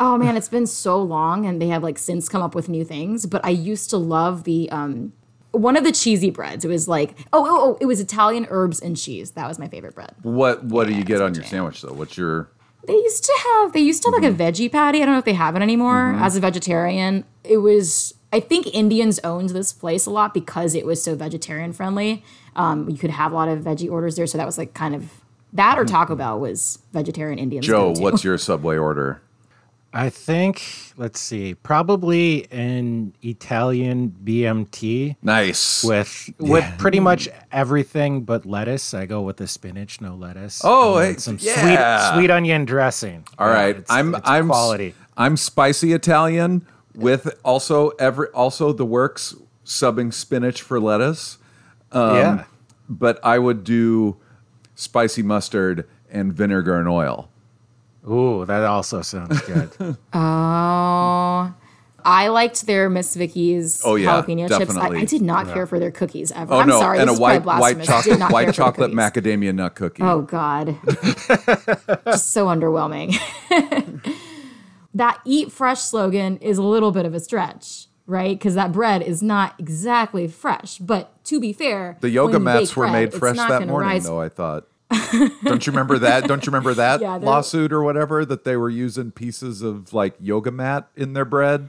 Oh 0.00 0.16
man, 0.16 0.34
it's 0.36 0.48
been 0.48 0.66
so 0.66 1.02
long, 1.02 1.44
and 1.44 1.60
they 1.60 1.68
have 1.68 1.82
like 1.82 1.98
since 1.98 2.28
come 2.28 2.40
up 2.40 2.54
with 2.54 2.70
new 2.70 2.84
things. 2.84 3.26
But 3.26 3.44
I 3.44 3.50
used 3.50 3.90
to 3.90 3.98
love 3.98 4.44
the 4.44 4.70
um, 4.70 5.12
one 5.52 5.76
of 5.76 5.84
the 5.84 5.92
cheesy 5.92 6.30
breads. 6.30 6.64
It 6.64 6.68
was 6.68 6.88
like 6.88 7.16
oh 7.32 7.44
oh 7.44 7.58
oh, 7.60 7.78
it 7.80 7.86
was 7.86 8.00
Italian 8.00 8.46
herbs 8.50 8.80
and 8.80 8.96
cheese. 8.96 9.32
That 9.32 9.48
was 9.48 9.58
my 9.58 9.68
favorite 9.68 9.94
bread. 9.94 10.14
What 10.22 10.64
What 10.64 10.86
do 10.86 10.94
you 10.94 11.04
get 11.04 11.20
on 11.20 11.34
your 11.34 11.44
sandwich 11.44 11.82
though? 11.82 11.92
What's 11.92 12.16
your 12.16 12.50
They 12.86 12.94
used 12.94 13.24
to 13.24 13.38
have 13.46 13.72
they 13.72 13.80
used 13.80 14.02
to 14.02 14.10
have 14.10 14.22
like 14.22 14.30
a 14.30 14.34
mm-hmm. 14.34 14.42
veggie 14.42 14.72
patty. 14.72 15.02
I 15.02 15.06
don't 15.06 15.14
know 15.14 15.18
if 15.18 15.24
they 15.24 15.34
have 15.34 15.56
it 15.56 15.62
anymore. 15.62 16.12
Mm-hmm. 16.12 16.22
As 16.22 16.36
a 16.36 16.40
vegetarian, 16.40 17.24
it 17.44 17.58
was 17.58 18.14
I 18.32 18.40
think 18.40 18.66
Indians 18.74 19.18
owned 19.24 19.50
this 19.50 19.72
place 19.72 20.06
a 20.06 20.10
lot 20.10 20.34
because 20.34 20.74
it 20.74 20.84
was 20.84 21.02
so 21.02 21.14
vegetarian 21.14 21.72
friendly. 21.72 22.22
Um, 22.56 22.88
you 22.90 22.98
could 22.98 23.10
have 23.10 23.32
a 23.32 23.34
lot 23.34 23.48
of 23.48 23.60
veggie 23.60 23.90
orders 23.90 24.16
there, 24.16 24.26
so 24.26 24.36
that 24.36 24.46
was 24.46 24.58
like 24.58 24.74
kind 24.74 24.94
of 24.94 25.10
that 25.54 25.78
or 25.78 25.84
Taco 25.84 26.12
mm-hmm. 26.12 26.18
Bell 26.18 26.40
was 26.40 26.78
vegetarian 26.92 27.38
Indians. 27.38 27.66
Joe? 27.66 27.94
What's 27.96 28.24
your 28.24 28.36
Subway 28.36 28.76
order? 28.76 29.22
I 29.92 30.10
think, 30.10 30.62
let's 30.98 31.18
see, 31.18 31.54
probably 31.54 32.46
an 32.52 33.14
Italian 33.22 34.14
BMT 34.22 35.16
Nice. 35.22 35.82
with 35.82 36.28
with 36.38 36.64
pretty 36.76 37.00
much 37.00 37.28
everything 37.50 38.22
but 38.22 38.44
lettuce. 38.44 38.92
I 38.92 39.06
go 39.06 39.22
with 39.22 39.38
the 39.38 39.46
spinach, 39.46 40.00
no 40.00 40.14
lettuce. 40.14 40.60
Oh, 40.62 40.98
hey, 40.98 41.14
some 41.16 41.38
yeah. 41.40 42.10
sweet 42.12 42.18
sweet 42.20 42.30
onion 42.30 42.66
dressing. 42.66 43.24
All 43.38 43.48
Yeah, 43.48 43.54
right, 43.54 43.70
it's- 43.70 43.86
I'm 43.88 44.14
it's 44.14 44.28
I'm 44.28 44.48
quality. 44.48 44.94
I'm 45.16 45.36
spicy 45.38 45.92
Italian 45.94 46.66
with 46.94 47.38
also 47.42 47.88
every 47.98 48.28
also 48.28 48.72
the 48.74 48.84
works 48.86 49.34
subbing 49.64 50.12
spinach 50.12 50.60
for 50.62 50.78
lettuce, 50.78 51.38
um, 51.92 52.16
yeah. 52.16 52.44
but 52.90 53.18
I 53.24 53.38
would 53.38 53.64
do 53.64 54.16
spicy 54.74 55.22
mustard 55.22 55.88
and 56.10 56.32
vinegar 56.32 56.78
and 56.78 56.88
oil. 56.88 57.30
Ooh, 58.08 58.44
that 58.46 58.64
also 58.64 59.02
sounds 59.02 59.40
good. 59.42 59.70
Oh, 60.12 61.54
I 62.04 62.28
liked 62.28 62.64
their 62.66 62.88
Miss 62.88 63.14
Vickie's 63.14 63.82
Oh, 63.84 63.96
yeah, 63.96 64.22
jalapeno 64.22 64.48
chips. 64.56 64.76
I. 64.76 64.88
I 64.88 65.04
did 65.04 65.20
not 65.20 65.52
care 65.52 65.66
for 65.66 65.78
their 65.78 65.90
cookies 65.90 66.32
ever. 66.32 66.54
Oh 66.54 66.60
I'm 66.60 66.68
no, 66.68 66.78
sorry, 66.78 66.98
and 67.00 67.08
a 67.08 67.12
this 67.12 67.16
is 67.16 67.20
white 67.20 67.42
probably 67.42 67.60
white 67.74 67.84
chocolate 67.84 68.32
white 68.32 68.54
chocolate 68.54 68.92
macadamia 68.92 69.54
nut 69.54 69.74
cookie. 69.74 70.02
Oh 70.02 70.22
God, 70.22 70.78
just 72.06 72.30
so 72.32 72.46
underwhelming. 72.46 73.14
that 74.94 75.20
eat 75.24 75.52
fresh 75.52 75.80
slogan 75.80 76.38
is 76.38 76.56
a 76.56 76.62
little 76.62 76.92
bit 76.92 77.04
of 77.04 77.14
a 77.14 77.20
stretch. 77.20 77.86
Right, 78.06 78.38
because 78.38 78.54
that 78.54 78.72
bread 78.72 79.02
is 79.02 79.22
not 79.22 79.54
exactly 79.58 80.28
fresh. 80.28 80.78
But 80.78 81.22
to 81.24 81.38
be 81.38 81.52
fair, 81.52 81.98
the 82.00 82.08
yoga 82.08 82.38
mats 82.38 82.70
bake 82.70 82.76
were 82.78 82.84
bread, 82.84 82.92
made 82.92 83.12
fresh 83.12 83.36
that 83.36 83.66
morning, 83.66 83.90
rise- 83.90 84.06
though. 84.06 84.18
I 84.20 84.30
thought. 84.30 84.66
Don't 85.44 85.66
you 85.66 85.72
remember 85.72 85.98
that? 85.98 86.24
Don't 86.26 86.44
you 86.44 86.50
remember 86.50 86.74
that 86.74 87.00
Yeah, 87.00 87.16
lawsuit 87.16 87.72
or 87.72 87.82
whatever 87.82 88.24
that 88.24 88.44
they 88.44 88.56
were 88.56 88.70
using 88.70 89.10
pieces 89.10 89.62
of 89.62 89.92
like 89.92 90.14
yoga 90.20 90.50
mat 90.50 90.88
in 90.96 91.12
their 91.12 91.24
bread? 91.24 91.68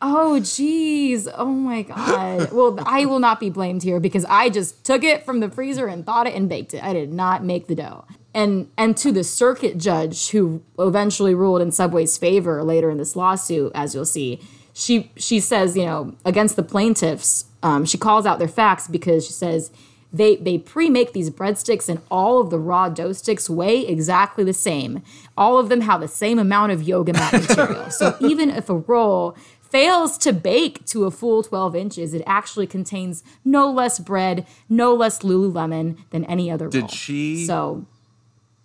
Oh, 0.00 0.38
geez. 0.38 1.28
Oh, 1.34 1.46
my 1.46 1.82
God. 1.82 2.52
Well, 2.52 2.78
I 2.86 3.04
will 3.04 3.18
not 3.18 3.40
be 3.40 3.50
blamed 3.50 3.82
here 3.82 3.98
because 3.98 4.24
I 4.26 4.48
just 4.48 4.84
took 4.84 5.02
it 5.02 5.24
from 5.24 5.40
the 5.40 5.50
freezer 5.50 5.88
and 5.88 6.06
thawed 6.06 6.28
it 6.28 6.34
and 6.34 6.48
baked 6.48 6.72
it. 6.72 6.84
I 6.84 6.92
did 6.92 7.12
not 7.12 7.42
make 7.42 7.66
the 7.66 7.74
dough. 7.74 8.04
And 8.32 8.70
and 8.76 8.96
to 8.98 9.10
the 9.10 9.24
circuit 9.24 9.78
judge 9.78 10.30
who 10.30 10.62
eventually 10.78 11.34
ruled 11.34 11.60
in 11.60 11.72
Subway's 11.72 12.16
favor 12.16 12.62
later 12.62 12.90
in 12.90 12.98
this 12.98 13.16
lawsuit, 13.16 13.72
as 13.74 13.94
you'll 13.94 14.04
see, 14.04 14.40
she 14.72 15.10
she 15.16 15.40
says, 15.40 15.76
you 15.76 15.84
know, 15.84 16.14
against 16.24 16.54
the 16.54 16.62
plaintiffs, 16.62 17.46
um, 17.64 17.84
she 17.84 17.98
calls 17.98 18.26
out 18.26 18.38
their 18.38 18.46
facts 18.46 18.86
because 18.86 19.26
she 19.26 19.32
says 19.32 19.72
they 20.12 20.36
they 20.36 20.58
pre-make 20.58 21.12
these 21.12 21.30
breadsticks 21.30 21.88
and 21.88 22.00
all 22.10 22.40
of 22.40 22.50
the 22.50 22.58
raw 22.58 22.88
dough 22.88 23.12
sticks 23.12 23.48
weigh 23.50 23.86
exactly 23.86 24.42
the 24.44 24.52
same. 24.54 25.02
All 25.36 25.58
of 25.58 25.68
them 25.68 25.82
have 25.82 26.00
the 26.00 26.08
same 26.08 26.38
amount 26.38 26.72
of 26.72 26.82
yoga 26.82 27.12
mat 27.12 27.32
material. 27.48 27.90
so 27.90 28.16
even 28.20 28.48
if 28.50 28.68
a 28.70 28.76
roll 28.76 29.36
fails 29.60 30.16
to 30.16 30.32
bake 30.32 30.82
to 30.86 31.04
a 31.04 31.10
full 31.10 31.42
12 31.42 31.76
inches, 31.76 32.14
it 32.14 32.22
actually 32.26 32.66
contains 32.66 33.22
no 33.44 33.70
less 33.70 33.98
bread, 33.98 34.46
no 34.68 34.94
less 34.94 35.18
Lululemon 35.18 35.98
than 36.08 36.24
any 36.24 36.50
other 36.50 36.68
Did 36.68 36.80
roll. 36.84 36.88
she- 36.88 37.44
So 37.44 37.84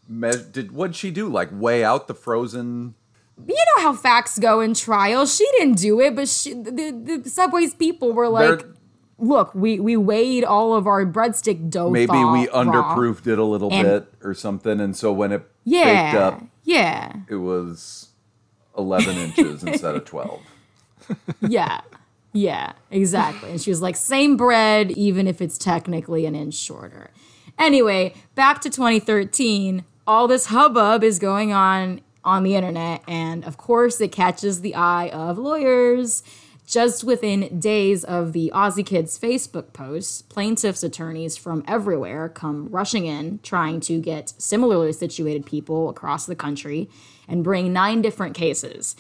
Me- 0.08 0.32
did 0.52 0.72
what'd 0.72 0.96
she 0.96 1.12
do? 1.12 1.28
Like 1.28 1.50
weigh 1.52 1.84
out 1.84 2.08
the 2.08 2.14
frozen? 2.14 2.96
you 3.48 3.56
know 3.76 3.82
how 3.82 3.94
facts 3.94 4.38
go 4.40 4.62
in 4.62 4.74
trials. 4.76 5.36
She 5.36 5.46
didn't 5.58 5.76
do 5.80 6.00
it, 6.00 6.16
but 6.16 6.30
she, 6.30 6.54
the, 6.54 7.20
the 7.24 7.30
Subway's 7.30 7.74
people 7.74 8.14
were 8.14 8.30
like, 8.30 8.60
They're- 8.60 8.74
"Look, 9.20 9.54
we 9.56 9.80
we 9.80 9.96
weighed 9.98 10.44
all 10.44 10.74
of 10.74 10.88
our 10.88 11.06
breadstick 11.06 11.70
dough. 11.70 11.90
Maybe 11.90 12.12
we 12.14 12.48
raw. 12.48 12.64
underproofed 12.64 13.28
it 13.28 13.38
a 13.40 13.44
little 13.44 13.70
bit 13.70 14.12
or 14.24 14.34
something, 14.34 14.80
and 14.80 14.96
so 14.96 15.12
when 15.14 15.32
it 15.32 15.40
baked 15.40 15.50
Yeah, 15.66 16.14
up, 16.18 16.44
yeah, 16.64 17.14
it 17.30 17.36
was 17.36 18.10
eleven 18.78 19.16
inches 19.18 19.64
instead 19.66 19.96
of 19.96 20.06
twelve. 20.06 20.42
yeah, 21.42 21.82
yeah, 22.34 22.74
exactly. 22.92 23.52
And 23.52 23.62
she 23.62 23.70
was 23.70 23.82
like, 23.82 23.96
"Same 23.96 24.36
bread, 24.38 24.92
even 24.92 25.28
if 25.28 25.42
it's 25.42 25.58
technically 25.58 26.26
an 26.26 26.36
inch 26.36 26.56
shorter." 26.56 27.12
Anyway, 27.60 28.16
back 28.36 28.62
to 28.62 28.70
2013. 28.70 29.86
All 30.08 30.28
this 30.28 30.48
hubbub 30.48 31.04
is 31.04 31.20
going 31.20 31.54
on 31.54 32.02
on 32.26 32.44
the 32.44 32.56
internet, 32.56 33.04
and 33.08 33.46
of 33.46 33.58
course, 33.58 34.02
it 34.02 34.12
catches 34.12 34.62
the 34.62 34.74
eye 34.76 35.10
of 35.10 35.38
lawyers. 35.38 36.24
Just 36.74 37.04
within 37.04 37.60
days 37.60 38.04
of 38.04 38.34
the 38.34 38.52
Aussie 38.52 38.84
Kids 38.84 39.20
Facebook 39.20 39.74
post, 39.74 40.28
plaintiffs' 40.28 40.82
attorneys 40.82 41.38
from 41.38 41.64
everywhere 41.68 42.30
come 42.30 42.68
rushing 42.70 43.06
in, 43.06 43.40
trying 43.44 43.80
to 43.82 44.02
get 44.02 44.34
similarly 44.40 44.92
situated 44.92 45.46
people 45.46 45.88
across 45.88 46.26
the 46.26 46.36
country 46.36 46.90
and 47.28 47.44
bring 47.44 47.72
nine 47.72 48.02
different 48.02 48.34
cases. 48.34 48.96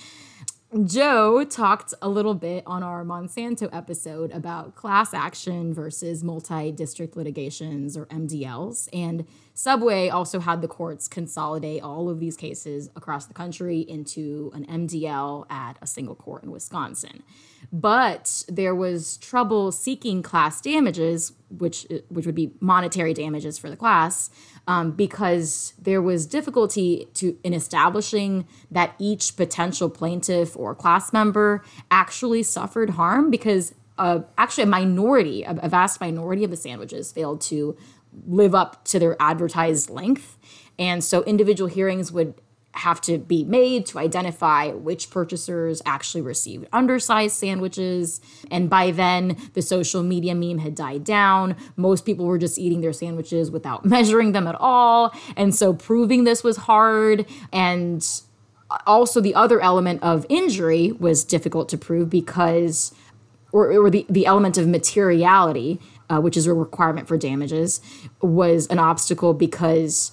Joe 0.86 1.44
talked 1.44 1.96
a 2.00 2.10
little 2.10 2.36
bit 2.36 2.64
on 2.68 2.84
our 2.84 3.04
Monsanto 3.04 3.70
episode 3.74 4.32
about 4.32 4.76
class 4.76 5.12
action 5.12 5.74
versus 5.74 6.24
multi 6.24 6.72
district 6.72 7.18
litigations 7.18 7.98
or 7.98 8.06
MDLs. 8.06 8.88
And 8.94 9.26
Subway 9.56 10.10
also 10.10 10.40
had 10.40 10.62
the 10.62 10.68
courts 10.68 11.08
consolidate 11.08 11.84
all 11.84 12.10
of 12.10 12.20
these 12.20 12.36
cases 12.36 12.90
across 12.96 13.26
the 13.26 13.36
country 13.36 13.82
into 13.82 14.52
an 14.56 14.66
MDL 14.66 15.46
at 15.50 15.78
a 15.80 15.86
single 15.86 16.16
court 16.16 16.44
in 16.44 16.52
Wisconsin. 16.52 17.22
But 17.72 18.44
there 18.48 18.74
was 18.74 19.18
trouble 19.18 19.72
seeking 19.72 20.24
class 20.24 20.60
damages, 20.60 21.34
which, 21.50 21.86
which 22.10 22.26
would 22.26 22.36
be 22.36 22.54
monetary 22.60 23.14
damages 23.14 23.60
for 23.60 23.70
the 23.70 23.78
class, 23.78 24.32
um, 24.68 24.92
because 24.92 25.74
there 25.80 26.02
was 26.02 26.26
difficulty 26.26 27.08
to 27.16 27.38
in 27.44 27.54
establishing 27.54 28.48
that 28.72 28.96
each 28.98 29.36
potential 29.36 29.90
plaintiff 29.90 30.58
or 30.58 30.74
class 30.74 31.14
member 31.14 31.64
actually 31.92 32.42
suffered 32.42 32.92
harm 32.92 33.30
because 33.30 33.76
uh, 33.98 34.22
actually 34.38 34.64
a 34.64 34.68
minority, 34.68 35.44
a, 35.44 35.52
a 35.62 35.70
vast 35.70 36.02
minority 36.02 36.44
of 36.44 36.50
the 36.50 36.58
sandwiches 36.58 37.12
failed 37.12 37.42
to 37.42 37.78
live 38.28 38.56
up 38.56 38.84
to 38.86 39.00
their 39.00 39.16
advertised 39.20 39.90
length. 39.90 40.38
And 40.80 41.04
so 41.04 41.24
individual 41.24 41.70
hearings 41.70 42.12
would 42.12 42.34
have 42.76 43.00
to 43.00 43.20
be 43.20 43.44
made 43.44 43.86
to 43.86 44.00
identify 44.00 44.70
which 44.70 45.12
purchasers 45.12 45.82
actually 45.86 46.22
received 46.22 46.68
undersized 46.74 47.36
sandwiches. 47.36 48.20
And 48.50 48.70
by 48.70 48.90
then, 48.92 49.38
the 49.54 49.62
social 49.62 50.02
media 50.02 50.34
meme 50.34 50.58
had 50.58 50.74
died 50.74 51.04
down. 51.04 51.56
Most 51.76 52.04
people 52.04 52.26
were 52.26 52.40
just 52.40 52.58
eating 52.58 52.82
their 52.82 52.94
sandwiches 52.94 53.52
without 53.52 53.86
measuring 53.96 54.32
them 54.32 54.48
at 54.48 54.56
all. 54.56 55.14
And 55.38 55.54
so 55.54 55.74
proving 55.74 56.24
this 56.24 56.44
was 56.44 56.58
hard. 56.58 57.28
And 57.52 58.06
also, 58.88 59.22
the 59.22 59.36
other 59.36 59.62
element 59.62 60.02
of 60.02 60.26
injury 60.30 60.94
was 60.94 61.24
difficult 61.24 61.70
to 61.70 61.78
prove 61.78 62.10
because, 62.10 62.92
or, 63.52 63.72
or 63.72 63.92
the, 63.92 64.04
the 64.10 64.26
element 64.26 64.58
of 64.58 64.68
materiality, 64.68 65.80
uh, 66.14 66.22
which 66.22 66.38
is 66.38 66.46
a 66.48 66.54
requirement 66.54 67.08
for 67.08 67.18
damages, 67.18 67.82
was 68.22 68.68
an 68.68 68.80
obstacle 68.80 69.34
because 69.34 70.12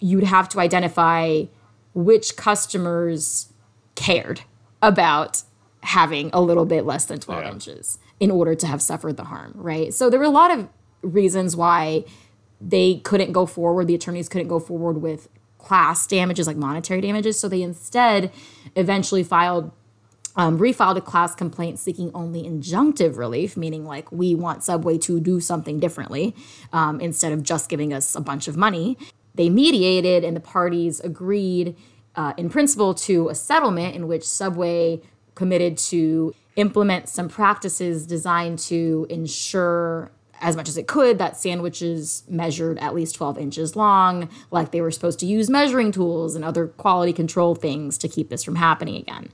you'd 0.00 0.24
have 0.24 0.48
to 0.48 0.60
identify 0.60 1.44
which 1.94 2.36
customers 2.36 3.52
cared 3.94 4.42
about 4.80 5.42
having 5.82 6.30
a 6.32 6.40
little 6.40 6.64
bit 6.64 6.84
less 6.86 7.04
than 7.04 7.18
12 7.20 7.42
Yeah. 7.44 7.50
inches 7.52 7.98
in 8.20 8.30
order 8.30 8.54
to 8.54 8.66
have 8.66 8.80
suffered 8.80 9.16
the 9.16 9.24
harm, 9.24 9.52
right? 9.56 9.92
So 9.92 10.08
there 10.08 10.18
were 10.18 10.24
a 10.26 10.30
lot 10.30 10.50
of 10.56 10.68
reasons 11.02 11.56
why 11.56 12.04
they 12.60 13.00
couldn't 13.04 13.32
go 13.32 13.44
forward, 13.46 13.88
the 13.88 13.94
attorneys 13.94 14.28
couldn't 14.28 14.48
go 14.48 14.60
forward 14.60 15.02
with 15.02 15.28
class 15.58 16.06
damages 16.06 16.46
like 16.46 16.56
monetary 16.56 17.00
damages. 17.00 17.38
So 17.38 17.48
they 17.48 17.62
instead 17.62 18.32
eventually 18.76 19.22
filed 19.24 19.72
um, 20.36 20.58
refiled 20.58 20.96
a 20.96 21.00
class 21.00 21.34
complaint 21.34 21.78
seeking 21.78 22.10
only 22.14 22.42
injunctive 22.42 23.16
relief, 23.16 23.56
meaning 23.56 23.84
like 23.84 24.10
we 24.10 24.34
want 24.34 24.62
Subway 24.62 24.98
to 24.98 25.20
do 25.20 25.40
something 25.40 25.78
differently 25.78 26.34
um, 26.72 27.00
instead 27.00 27.32
of 27.32 27.42
just 27.42 27.68
giving 27.68 27.92
us 27.92 28.14
a 28.14 28.20
bunch 28.20 28.48
of 28.48 28.56
money. 28.56 28.96
They 29.34 29.48
mediated, 29.48 30.24
and 30.24 30.36
the 30.36 30.40
parties 30.40 31.00
agreed 31.00 31.76
uh, 32.14 32.34
in 32.36 32.50
principle 32.50 32.94
to 32.94 33.28
a 33.28 33.34
settlement 33.34 33.94
in 33.94 34.06
which 34.06 34.24
Subway 34.24 35.00
committed 35.34 35.78
to 35.78 36.34
implement 36.56 37.08
some 37.08 37.28
practices 37.28 38.06
designed 38.06 38.58
to 38.58 39.06
ensure 39.08 40.12
as 40.42 40.56
much 40.56 40.68
as 40.68 40.76
it 40.76 40.88
could 40.88 41.18
that 41.18 41.36
sandwiches 41.36 42.24
measured 42.28 42.78
at 42.80 42.94
least 42.94 43.14
12 43.14 43.38
inches 43.38 43.76
long 43.76 44.28
like 44.50 44.72
they 44.72 44.80
were 44.80 44.90
supposed 44.90 45.20
to 45.20 45.26
use 45.26 45.48
measuring 45.48 45.92
tools 45.92 46.34
and 46.34 46.44
other 46.44 46.66
quality 46.66 47.12
control 47.12 47.54
things 47.54 47.96
to 47.96 48.08
keep 48.08 48.28
this 48.28 48.42
from 48.42 48.56
happening 48.56 48.96
again. 48.96 49.28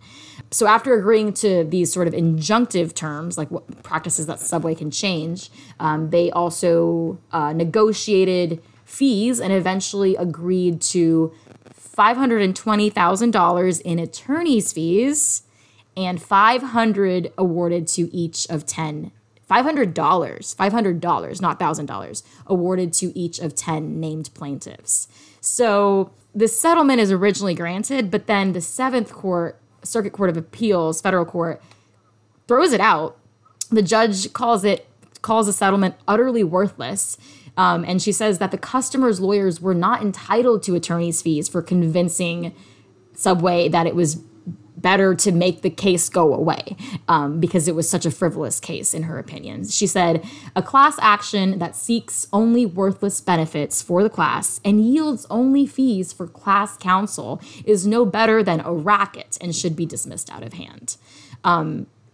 So 0.51 0.67
after 0.67 0.95
agreeing 0.95 1.33
to 1.35 1.65
these 1.65 1.93
sort 1.93 2.07
of 2.07 2.15
injunctive 2.15 2.95
terms 2.95 3.39
like 3.39 3.51
what 3.51 3.83
practices 3.83 4.27
that 4.27 4.39
subway 4.39 4.75
can 4.75 4.91
change 4.91 5.51
um, 5.81 6.11
they 6.11 6.31
also 6.31 7.19
uh, 7.33 7.55
negotiated 7.55 8.63
fees 8.85 9.41
and 9.41 9.53
eventually 9.53 10.15
agreed 10.17 10.81
to 10.81 11.33
$520000 11.75 13.81
in 13.81 13.99
attorney's 13.99 14.73
fees 14.73 15.43
and 15.97 16.23
500 16.23 17.33
awarded 17.37 17.89
to 17.89 18.15
each 18.15 18.47
of 18.49 18.65
10 18.67 19.11
$500 19.49 19.95
$500 19.95 21.41
not 21.41 21.59
$1000 21.59 22.23
awarded 22.47 22.93
to 22.93 23.19
each 23.19 23.39
of 23.39 23.55
10 23.55 23.99
named 23.99 24.31
plaintiffs. 24.35 25.09
So 25.41 26.11
the 26.35 26.49
settlement 26.49 27.01
is 27.01 27.11
originally 27.11 27.55
granted 27.55 28.11
but 28.11 28.27
then 28.27 28.53
the 28.53 28.61
seventh 28.61 29.13
court 29.13 29.61
circuit 29.83 30.13
court 30.13 30.31
of 30.31 30.37
appeals 30.37 31.01
federal 31.01 31.25
court 31.25 31.63
throws 32.47 32.73
it 32.73 32.81
out. 32.81 33.17
The 33.71 33.83
judge 33.83 34.33
calls 34.33 34.65
it 34.65 34.87
calls 35.23 35.47
the 35.47 35.53
settlement 35.53 35.95
utterly 36.07 36.45
worthless 36.45 37.17
um, 37.57 37.85
and 37.85 38.01
she 38.01 38.13
says 38.13 38.39
that 38.39 38.53
the 38.53 38.59
customer's 38.59 39.21
lawyers 39.21 39.61
were 39.61 39.75
not 39.75 40.01
entitled 40.01 40.63
to 40.63 40.77
attorney's 40.77 41.21
fees 41.21 41.49
for 41.49 41.61
convincing 41.61 42.55
subway 43.15 43.69
that 43.69 43.87
it 43.87 43.97
was 43.97 44.23
better 44.81 45.15
to 45.15 45.33
make 45.33 45.63
the 45.63 45.71
case 45.71 46.09
go 46.09 46.35
away 46.35 46.77
um, 47.09 47.41
because 47.41 47.69
it 47.69 47.75
was 47.75 47.89
such 47.89 48.07
a 48.07 48.11
frivolous 48.11 48.61
case, 48.61 48.95
in 48.95 49.05
her 49.05 49.19
opinion. 49.19 49.67
She 49.69 49.87
said, 49.87 50.25
a 50.55 50.63
class 50.63 50.97
action 51.01 51.59
that 51.59 51.77
seeks 51.77 52.27
only 52.33 52.65
worthless 52.67 53.21
benefits 53.21 53.83
for 53.83 54.03
the 54.03 54.11
class 54.11 54.61
and 54.65 54.85
yields 54.85 55.27
only 55.31 55.67
fees 55.67 56.13
for 56.13 56.27
class 56.27 56.77
counsel 56.77 57.41
is 57.65 57.87
no 57.87 58.05
better 58.05 58.43
than 58.43 58.61
a 58.61 58.73
racket 58.73 59.37
and 59.41 59.55
should 59.55 59.77
be 59.77 59.87
dismissed 59.87 60.31
out 60.31 60.43
of 60.43 60.55
hand. 60.55 60.97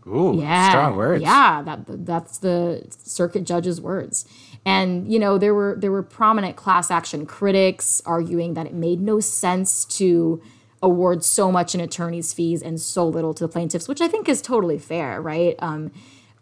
Ooh, 0.06 0.38
Yeah, 0.38 0.70
strong 0.70 0.96
words. 0.96 1.22
Yeah, 1.22 1.62
that 1.62 1.84
that's 2.04 2.38
the 2.38 2.86
circuit 2.90 3.44
judge's 3.44 3.80
words. 3.80 4.26
And 4.66 5.10
you 5.10 5.18
know 5.18 5.38
there 5.38 5.54
were 5.54 5.76
there 5.78 5.90
were 5.90 6.02
prominent 6.02 6.56
class 6.56 6.90
action 6.90 7.24
critics 7.26 8.02
arguing 8.04 8.54
that 8.54 8.66
it 8.66 8.74
made 8.74 9.00
no 9.00 9.20
sense 9.20 9.84
to 9.96 10.42
award 10.84 11.24
so 11.24 11.50
much 11.50 11.74
in 11.74 11.80
attorney's 11.80 12.34
fees 12.34 12.62
and 12.62 12.78
so 12.78 13.08
little 13.08 13.32
to 13.32 13.42
the 13.42 13.48
plaintiffs, 13.48 13.88
which 13.88 14.02
I 14.02 14.06
think 14.06 14.28
is 14.28 14.42
totally 14.42 14.78
fair, 14.78 15.20
right? 15.20 15.56
Um, 15.58 15.90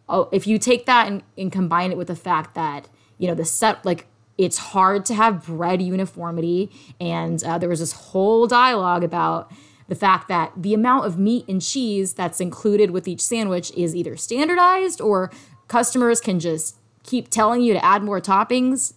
oh, 0.08 0.28
if 0.32 0.46
you 0.46 0.58
take 0.58 0.84
that 0.86 1.06
and, 1.06 1.22
and 1.38 1.50
combine 1.50 1.92
it 1.92 1.96
with 1.96 2.08
the 2.08 2.16
fact 2.16 2.54
that 2.54 2.88
you 3.18 3.28
know 3.28 3.34
the 3.34 3.44
set 3.44 3.84
like 3.84 4.06
it's 4.36 4.58
hard 4.58 5.04
to 5.06 5.14
have 5.14 5.46
bread 5.46 5.80
uniformity 5.80 6.70
and 7.00 7.44
uh, 7.44 7.58
there 7.58 7.68
was 7.68 7.78
this 7.78 7.92
whole 7.92 8.48
dialogue 8.48 9.04
about 9.04 9.52
the 9.88 9.94
fact 9.94 10.26
that 10.26 10.50
the 10.56 10.74
amount 10.74 11.06
of 11.06 11.18
meat 11.18 11.46
and 11.46 11.62
cheese 11.62 12.14
that's 12.14 12.40
included 12.40 12.90
with 12.90 13.06
each 13.06 13.20
sandwich 13.20 13.70
is 13.76 13.94
either 13.94 14.16
standardized 14.16 15.00
or 15.00 15.30
customers 15.68 16.20
can 16.20 16.40
just 16.40 16.76
keep 17.04 17.28
telling 17.28 17.60
you 17.60 17.72
to 17.72 17.84
add 17.84 18.02
more 18.02 18.20
toppings 18.20 18.94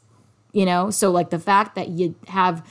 you 0.53 0.65
know 0.65 0.89
so 0.89 1.11
like 1.11 1.29
the 1.29 1.39
fact 1.39 1.75
that 1.75 1.89
you 1.89 2.15
have 2.29 2.65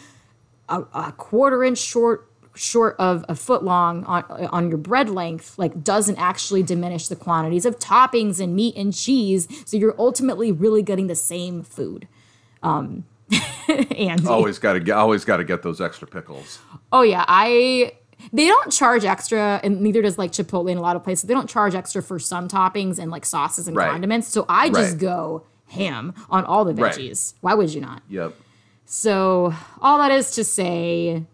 a, 0.68 0.82
a 0.92 1.12
quarter 1.12 1.62
inch 1.62 1.78
short 1.78 2.28
short 2.54 2.94
of 2.98 3.24
a 3.28 3.34
foot 3.34 3.64
long 3.64 4.04
on, 4.04 4.22
on 4.52 4.68
your 4.68 4.78
bread 4.78 5.08
length 5.10 5.58
like 5.58 5.82
doesn't 5.82 6.16
actually 6.18 6.62
diminish 6.62 7.08
the 7.08 7.16
quantities 7.16 7.64
of 7.66 7.78
toppings 7.80 8.38
and 8.38 8.54
meat 8.54 8.76
and 8.76 8.94
cheese 8.94 9.48
so 9.66 9.76
you're 9.76 9.94
ultimately 9.98 10.52
really 10.52 10.82
getting 10.82 11.08
the 11.08 11.16
same 11.16 11.62
food 11.62 12.06
um 12.62 13.04
and 13.96 14.26
Always 14.28 14.58
got 14.58 14.74
to 14.74 14.80
get. 14.80 14.94
Always 14.96 15.24
got 15.24 15.38
to 15.38 15.44
get 15.44 15.62
those 15.62 15.80
extra 15.80 16.06
pickles. 16.06 16.60
oh 16.92 17.02
yeah 17.02 17.24
i 17.26 17.92
they 18.32 18.46
don't 18.46 18.70
charge 18.72 19.04
extra 19.04 19.60
and 19.64 19.80
neither 19.80 20.00
does 20.02 20.16
like 20.18 20.30
chipotle 20.30 20.70
in 20.70 20.78
a 20.78 20.80
lot 20.80 20.94
of 20.94 21.02
places 21.02 21.24
they 21.26 21.34
don't 21.34 21.48
charge 21.50 21.74
extra 21.74 22.02
for 22.02 22.18
some 22.18 22.46
toppings 22.48 22.98
and 22.98 23.10
like 23.10 23.24
sauces 23.26 23.66
and 23.66 23.76
Right. 23.76 23.90
condiments 23.90 24.28
so 24.28 24.44
i 24.48 24.68
just 24.68 24.92
Right. 24.92 25.00
go 25.00 25.44
ham 25.68 26.14
on 26.30 26.44
all 26.44 26.64
the 26.64 26.74
Right. 26.74 26.94
veggies 26.94 27.34
why 27.40 27.54
would 27.54 27.74
you 27.74 27.80
not 27.80 28.02
Yep. 28.08 28.34
So, 28.86 29.54
all 29.80 29.96
that 29.98 30.10
is 30.10 30.32
to 30.32 30.44
say, 30.44 31.24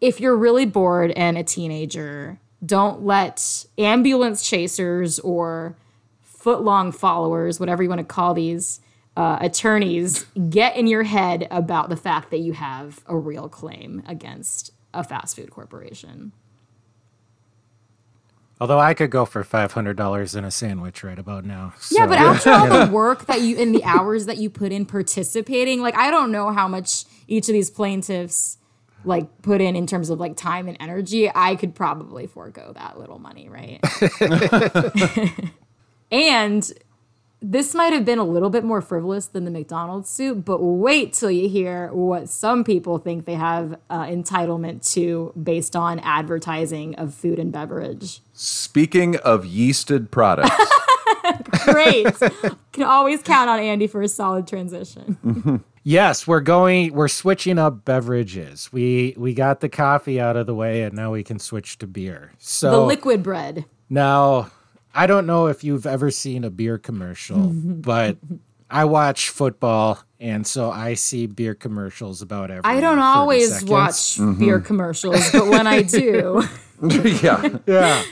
if 0.00 0.20
you're 0.20 0.36
really 0.36 0.66
bored 0.66 1.10
and 1.12 1.36
a 1.36 1.44
teenager, 1.44 2.38
don't 2.64 3.02
let 3.02 3.64
ambulance 3.78 4.48
chasers 4.48 5.18
or 5.20 5.76
footlong 6.24 6.94
followers, 6.94 7.60
whatever 7.60 7.82
you 7.82 7.88
want 7.88 8.00
to 8.00 8.04
call 8.04 8.34
these 8.34 8.80
uh, 9.16 9.38
attorneys, 9.40 10.24
get 10.48 10.76
in 10.76 10.86
your 10.86 11.02
head 11.02 11.46
about 11.50 11.88
the 11.88 11.96
fact 11.96 12.30
that 12.30 12.38
you 12.38 12.52
have 12.52 13.00
a 13.06 13.16
real 13.16 13.48
claim 13.48 14.02
against 14.06 14.72
a 14.94 15.04
fast 15.04 15.36
food 15.36 15.50
corporation. 15.50 16.32
Although 18.60 18.78
I 18.78 18.92
could 18.92 19.10
go 19.10 19.24
for 19.24 19.42
five 19.42 19.72
hundred 19.72 19.96
dollars 19.96 20.34
in 20.34 20.44
a 20.44 20.50
sandwich 20.50 21.02
right 21.02 21.18
about 21.18 21.46
now. 21.46 21.72
Yeah, 21.90 22.06
but 22.06 22.18
after 22.18 22.50
all 22.50 22.86
the 22.86 22.92
work 22.92 23.24
that 23.26 23.40
you 23.40 23.56
in 23.56 23.72
the 23.72 23.82
hours 23.84 24.26
that 24.26 24.36
you 24.36 24.50
put 24.50 24.70
in 24.70 24.84
participating, 24.84 25.80
like 25.80 25.96
I 25.96 26.10
don't 26.10 26.30
know 26.30 26.50
how 26.50 26.68
much 26.68 27.04
each 27.26 27.48
of 27.48 27.54
these 27.54 27.70
plaintiffs 27.70 28.58
like 29.04 29.42
put 29.42 29.60
in 29.60 29.76
in 29.76 29.86
terms 29.86 30.10
of 30.10 30.20
like 30.20 30.36
time 30.36 30.68
and 30.68 30.76
energy. 30.80 31.30
I 31.34 31.56
could 31.56 31.74
probably 31.74 32.26
forego 32.26 32.72
that 32.74 32.98
little 32.98 33.18
money, 33.18 33.48
right? 33.48 33.80
and 36.10 36.70
this 37.42 37.74
might 37.74 37.92
have 37.92 38.04
been 38.04 38.18
a 38.18 38.24
little 38.24 38.50
bit 38.50 38.64
more 38.64 38.82
frivolous 38.82 39.26
than 39.26 39.44
the 39.44 39.50
McDonald's 39.50 40.10
suit, 40.10 40.44
but 40.44 40.62
wait 40.62 41.14
till 41.14 41.30
you 41.30 41.48
hear 41.48 41.90
what 41.92 42.28
some 42.28 42.64
people 42.64 42.98
think 42.98 43.24
they 43.24 43.34
have 43.34 43.78
uh, 43.88 44.04
entitlement 44.04 44.88
to 44.92 45.32
based 45.42 45.74
on 45.74 45.98
advertising 46.00 46.94
of 46.96 47.14
food 47.14 47.38
and 47.38 47.50
beverage. 47.50 48.20
Speaking 48.34 49.16
of 49.16 49.44
yeasted 49.44 50.10
products, 50.10 50.54
Great. 51.72 52.06
Can 52.72 52.84
always 52.84 53.22
count 53.22 53.50
on 53.50 53.58
Andy 53.58 53.86
for 53.86 54.02
a 54.02 54.08
solid 54.08 54.46
transition. 54.46 55.62
Yes, 55.82 56.26
we're 56.26 56.40
going. 56.40 56.92
We're 56.92 57.08
switching 57.08 57.58
up 57.58 57.84
beverages. 57.84 58.70
We 58.72 59.14
we 59.16 59.32
got 59.32 59.60
the 59.60 59.68
coffee 59.68 60.20
out 60.20 60.36
of 60.36 60.46
the 60.46 60.54
way, 60.54 60.82
and 60.82 60.94
now 60.94 61.12
we 61.12 61.24
can 61.24 61.38
switch 61.38 61.78
to 61.78 61.86
beer. 61.86 62.32
So 62.38 62.70
the 62.70 62.80
liquid 62.80 63.22
bread. 63.22 63.64
now, 63.88 64.50
I 64.94 65.06
don't 65.06 65.26
know 65.26 65.46
if 65.46 65.64
you've 65.64 65.86
ever 65.86 66.10
seen 66.10 66.44
a 66.44 66.50
beer 66.50 66.76
commercial, 66.76 67.48
but 67.54 68.18
I 68.70 68.84
watch 68.84 69.30
football, 69.30 69.98
and 70.18 70.46
so 70.46 70.70
I 70.70 70.94
see 70.94 71.26
beer 71.26 71.54
commercials 71.54 72.20
about 72.20 72.50
every. 72.50 72.62
I 72.64 72.80
don't 72.80 72.98
always 72.98 73.50
seconds. 73.50 73.70
watch 73.70 73.94
mm-hmm. 73.94 74.38
beer 74.38 74.60
commercials, 74.60 75.30
but 75.32 75.46
when 75.48 75.66
I 75.66 75.80
do, 75.82 76.42
yeah, 76.82 77.58
Yeah. 77.66 78.02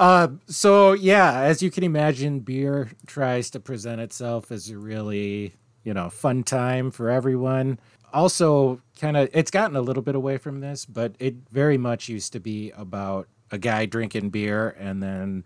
Uh, 0.00 0.28
so 0.46 0.92
yeah, 0.94 1.40
as 1.42 1.62
you 1.62 1.70
can 1.70 1.84
imagine, 1.84 2.40
beer 2.40 2.90
tries 3.06 3.50
to 3.50 3.60
present 3.60 4.00
itself 4.00 4.50
as 4.50 4.70
a 4.70 4.78
really, 4.78 5.52
you 5.84 5.92
know, 5.92 6.08
fun 6.08 6.42
time 6.42 6.90
for 6.90 7.10
everyone. 7.10 7.78
Also, 8.10 8.80
kind 8.98 9.18
of, 9.18 9.28
it's 9.34 9.50
gotten 9.50 9.76
a 9.76 9.82
little 9.82 10.02
bit 10.02 10.14
away 10.14 10.38
from 10.38 10.60
this, 10.60 10.86
but 10.86 11.14
it 11.18 11.34
very 11.50 11.76
much 11.76 12.08
used 12.08 12.32
to 12.32 12.40
be 12.40 12.70
about 12.70 13.28
a 13.50 13.58
guy 13.58 13.84
drinking 13.84 14.30
beer 14.30 14.74
and 14.78 15.02
then 15.02 15.44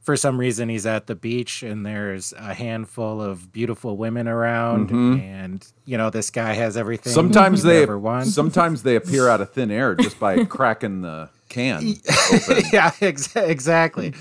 for 0.00 0.14
some 0.14 0.38
reason 0.38 0.68
he's 0.68 0.84
at 0.84 1.06
the 1.06 1.14
beach 1.14 1.62
and 1.62 1.86
there's 1.86 2.32
a 2.34 2.52
handful 2.54 3.22
of 3.22 3.50
beautiful 3.50 3.96
women 3.96 4.28
around 4.28 4.90
and 5.20 5.72
you 5.84 5.96
know 5.96 6.10
this 6.10 6.30
guy 6.30 6.52
has 6.54 6.76
everything 6.76 7.12
sometimes 7.12 7.62
they 7.62 7.84
sometimes 8.32 8.82
they 8.82 8.96
appear 8.96 9.28
out 9.28 9.40
of 9.40 9.52
thin 9.52 9.70
air 9.70 9.94
just 9.94 10.18
by 10.18 10.44
cracking 10.56 11.02
the 11.02 11.28
can 11.48 11.96
yeah, 12.72 12.92
ex- 13.00 13.34
exactly. 13.36 14.14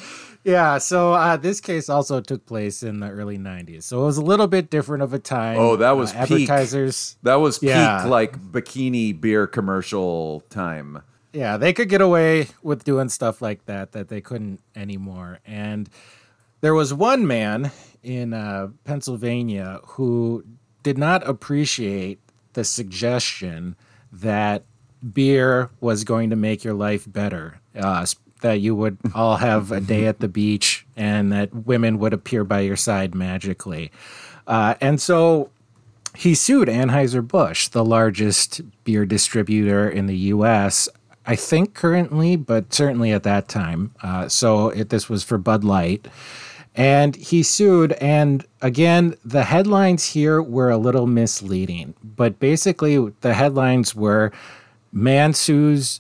Yeah, 0.44 0.78
so 0.78 1.14
uh, 1.14 1.38
this 1.38 1.60
case 1.60 1.90
also 1.90 2.22
took 2.22 2.46
place 2.46 2.84
in 2.84 3.00
the 3.00 3.10
early 3.10 3.40
90s. 3.40 3.82
So 3.84 4.04
it 4.04 4.06
was 4.06 4.18
a 4.18 4.22
little 4.22 4.46
bit 4.46 4.70
different 4.70 5.02
of 5.02 5.12
a 5.12 5.18
time. 5.18 5.58
Oh, 5.58 5.76
that 5.78 5.98
was 5.98 6.14
uh, 6.14 6.26
peak. 6.28 6.48
advertisers. 6.48 7.18
That 7.24 7.36
was 7.36 7.64
Yeah. 7.64 8.04
peak 8.04 8.12
like 8.12 8.40
bikini 8.52 9.20
beer 9.20 9.48
commercial 9.48 10.42
time. 10.52 11.02
Yeah, 11.34 11.58
they 11.58 11.74
could 11.74 11.90
get 11.90 12.00
away 12.00 12.48
with 12.62 12.84
doing 12.84 13.10
stuff 13.10 13.42
like 13.42 13.66
that 13.66 13.94
that 13.94 14.08
they 14.10 14.22
couldn't 14.22 14.62
anymore. 14.76 15.40
And 15.48 15.90
there 16.62 16.76
was 16.76 16.94
one 16.94 17.26
man 17.26 17.72
in 18.04 18.34
uh, 18.34 18.68
Pennsylvania 18.84 19.80
who 19.84 20.44
did 20.84 20.98
not 21.00 21.28
appreciate 21.28 22.20
the 22.54 22.64
suggestion 22.64 23.76
that 24.12 24.64
beer 25.14 25.70
was 25.80 26.04
going 26.04 26.30
to 26.30 26.36
make 26.36 26.64
your 26.64 26.74
life 26.74 27.06
better. 27.08 27.60
Uh, 27.78 28.06
that 28.42 28.60
you 28.60 28.76
would 28.76 28.98
all 29.16 29.38
have 29.38 29.72
a 29.72 29.82
day 29.82 30.06
at 30.06 30.20
the 30.20 30.28
beach 30.28 30.86
and 30.96 31.32
that 31.32 31.54
women 31.54 31.98
would 32.00 32.14
appear 32.14 32.44
by 32.44 32.60
your 32.62 32.76
side 32.76 33.16
magically. 33.16 33.92
Uh, 34.48 34.76
and 34.80 35.02
so 35.02 35.50
he 36.16 36.36
sued 36.36 36.68
Anheuser-Busch, 36.68 37.70
the 37.70 37.84
largest 37.84 38.62
beer 38.84 39.06
distributor 39.06 39.90
in 39.90 40.06
the 40.06 40.18
U.S., 40.18 40.88
I 41.28 41.36
think 41.36 41.74
currently, 41.74 42.36
but 42.36 42.72
certainly 42.72 43.12
at 43.12 43.24
that 43.24 43.48
time. 43.48 43.96
Uh, 44.04 44.30
so 44.30 44.70
it, 44.70 44.90
this 44.90 45.10
was 45.10 45.24
for 45.24 45.40
Bud 45.40 45.64
Light. 45.64 46.08
And 46.76 47.16
he 47.16 47.42
sued. 47.42 47.94
And 47.94 48.46
again, 48.62 49.16
the 49.24 49.44
headlines 49.44 50.06
here 50.06 50.42
were 50.42 50.70
a 50.70 50.78
little 50.78 51.08
misleading. 51.08 51.96
But 52.04 52.40
basically, 52.40 53.00
the 53.22 53.34
headlines 53.34 53.96
were 53.96 54.32
Man 54.96 55.34
sues 55.34 56.00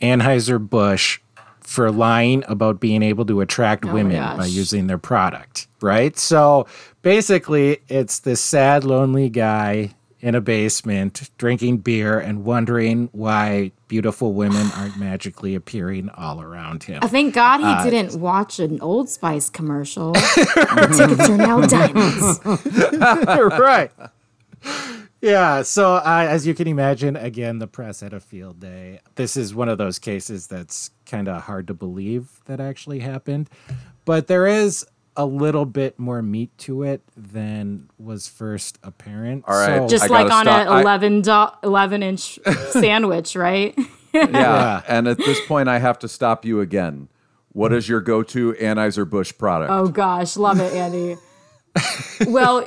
Anheuser-Busch 0.00 1.20
for 1.60 1.90
lying 1.92 2.42
about 2.48 2.80
being 2.80 3.02
able 3.02 3.24
to 3.26 3.40
attract 3.40 3.84
my 3.84 3.92
women 3.92 4.36
by 4.36 4.46
using 4.46 4.86
their 4.88 4.98
product, 4.98 5.68
right? 5.80 6.18
So 6.18 6.66
basically, 7.02 7.78
it's 7.88 8.20
this 8.20 8.40
sad, 8.40 8.84
lonely 8.84 9.28
guy 9.28 9.94
in 10.20 10.34
a 10.34 10.40
basement 10.40 11.30
drinking 11.36 11.78
beer 11.78 12.18
and 12.18 12.44
wondering 12.44 13.08
why 13.12 13.72
beautiful 13.88 14.32
women 14.34 14.68
aren't 14.76 14.96
magically 14.96 15.54
appearing 15.54 16.08
all 16.10 16.40
around 16.40 16.84
him. 16.84 17.00
I 17.02 17.08
thank 17.08 17.34
God 17.34 17.58
he 17.58 17.66
Uh, 17.66 17.84
didn't 17.84 18.20
watch 18.20 18.58
an 18.60 18.80
Old 18.80 19.08
Spice 19.08 19.50
commercial. 19.50 20.12
the 20.12 20.94
tickets 20.96 21.28
are 21.28 21.36
now 21.36 21.60
diamonds. 21.66 22.40
right. 23.58 23.90
Yeah. 25.22 25.62
So, 25.62 25.94
uh, 25.94 26.26
as 26.28 26.46
you 26.46 26.52
can 26.54 26.66
imagine, 26.68 27.16
again, 27.16 27.58
the 27.60 27.66
press 27.68 28.00
had 28.00 28.12
a 28.12 28.20
field 28.20 28.60
day. 28.60 29.00
This 29.14 29.36
is 29.36 29.54
one 29.54 29.68
of 29.68 29.78
those 29.78 29.98
cases 29.98 30.48
that's 30.48 30.90
kind 31.06 31.28
of 31.28 31.42
hard 31.42 31.68
to 31.68 31.74
believe 31.74 32.40
that 32.46 32.60
actually 32.60 32.98
happened. 33.00 33.48
But 34.04 34.26
there 34.26 34.46
is 34.48 34.84
a 35.16 35.24
little 35.24 35.64
bit 35.66 35.98
more 35.98 36.22
meat 36.22 36.50
to 36.56 36.82
it 36.82 37.02
than 37.16 37.88
was 37.98 38.26
first 38.28 38.78
apparent. 38.82 39.44
All 39.46 39.54
right. 39.54 39.78
So- 39.82 39.88
Just 39.88 40.04
I 40.04 40.06
like 40.08 40.32
on 40.32 40.44
stop. 40.44 40.66
an 40.66 40.68
I- 40.72 40.80
11, 40.80 41.20
do- 41.22 41.48
11 41.62 42.02
inch 42.02 42.38
sandwich, 42.70 43.36
right? 43.36 43.78
Yeah. 44.12 44.82
and 44.88 45.06
at 45.06 45.18
this 45.18 45.38
point, 45.46 45.68
I 45.68 45.78
have 45.78 45.98
to 46.00 46.08
stop 46.08 46.44
you 46.44 46.60
again. 46.60 47.08
What 47.52 47.72
is 47.72 47.88
your 47.88 48.00
go-to 48.00 48.54
Anheuser-Busch 48.54 49.34
product? 49.38 49.70
Oh 49.70 49.86
gosh, 49.88 50.36
love 50.38 50.58
it, 50.58 50.72
Andy. 50.72 51.16
well, 52.26 52.66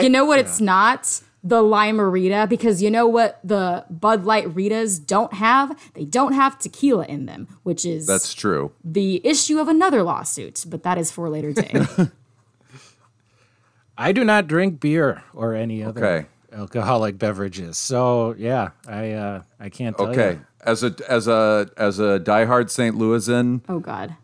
you 0.00 0.08
know 0.08 0.24
what? 0.24 0.38
It's 0.38 0.60
not 0.60 1.20
the 1.46 1.60
Lime-A-Rita 1.62 2.46
because 2.48 2.82
you 2.82 2.90
know 2.90 3.06
what 3.06 3.38
the 3.44 3.84
Bud 3.90 4.24
Light 4.24 4.46
Ritas 4.54 5.04
don't 5.06 5.34
have? 5.34 5.78
They 5.92 6.06
don't 6.06 6.32
have 6.32 6.58
tequila 6.58 7.04
in 7.04 7.26
them, 7.26 7.46
which 7.64 7.84
is 7.84 8.06
That's 8.06 8.32
true. 8.32 8.72
the 8.82 9.20
issue 9.26 9.58
of 9.58 9.68
another 9.68 10.02
lawsuit. 10.02 10.64
But 10.66 10.82
that 10.84 10.96
is 10.96 11.10
for 11.12 11.26
a 11.26 11.30
later 11.30 11.52
day. 11.52 11.84
I 13.96 14.12
do 14.12 14.24
not 14.24 14.46
drink 14.48 14.80
beer 14.80 15.22
or 15.32 15.54
any 15.54 15.82
other 15.84 16.04
Okay. 16.04 16.26
alcoholic 16.52 17.18
beverages. 17.18 17.78
So, 17.78 18.34
yeah, 18.38 18.70
I 18.88 19.12
uh, 19.12 19.42
I 19.60 19.68
can't 19.68 19.96
tell 19.96 20.08
Okay. 20.08 20.32
you. 20.32 20.46
As 20.62 20.82
a 20.82 20.94
as 21.08 21.28
a 21.28 21.68
as 21.76 21.98
a 21.98 22.18
diehard 22.18 22.70
St. 22.70 22.96
Louisan, 22.96 23.60
oh 23.68 23.78
God. 23.80 24.16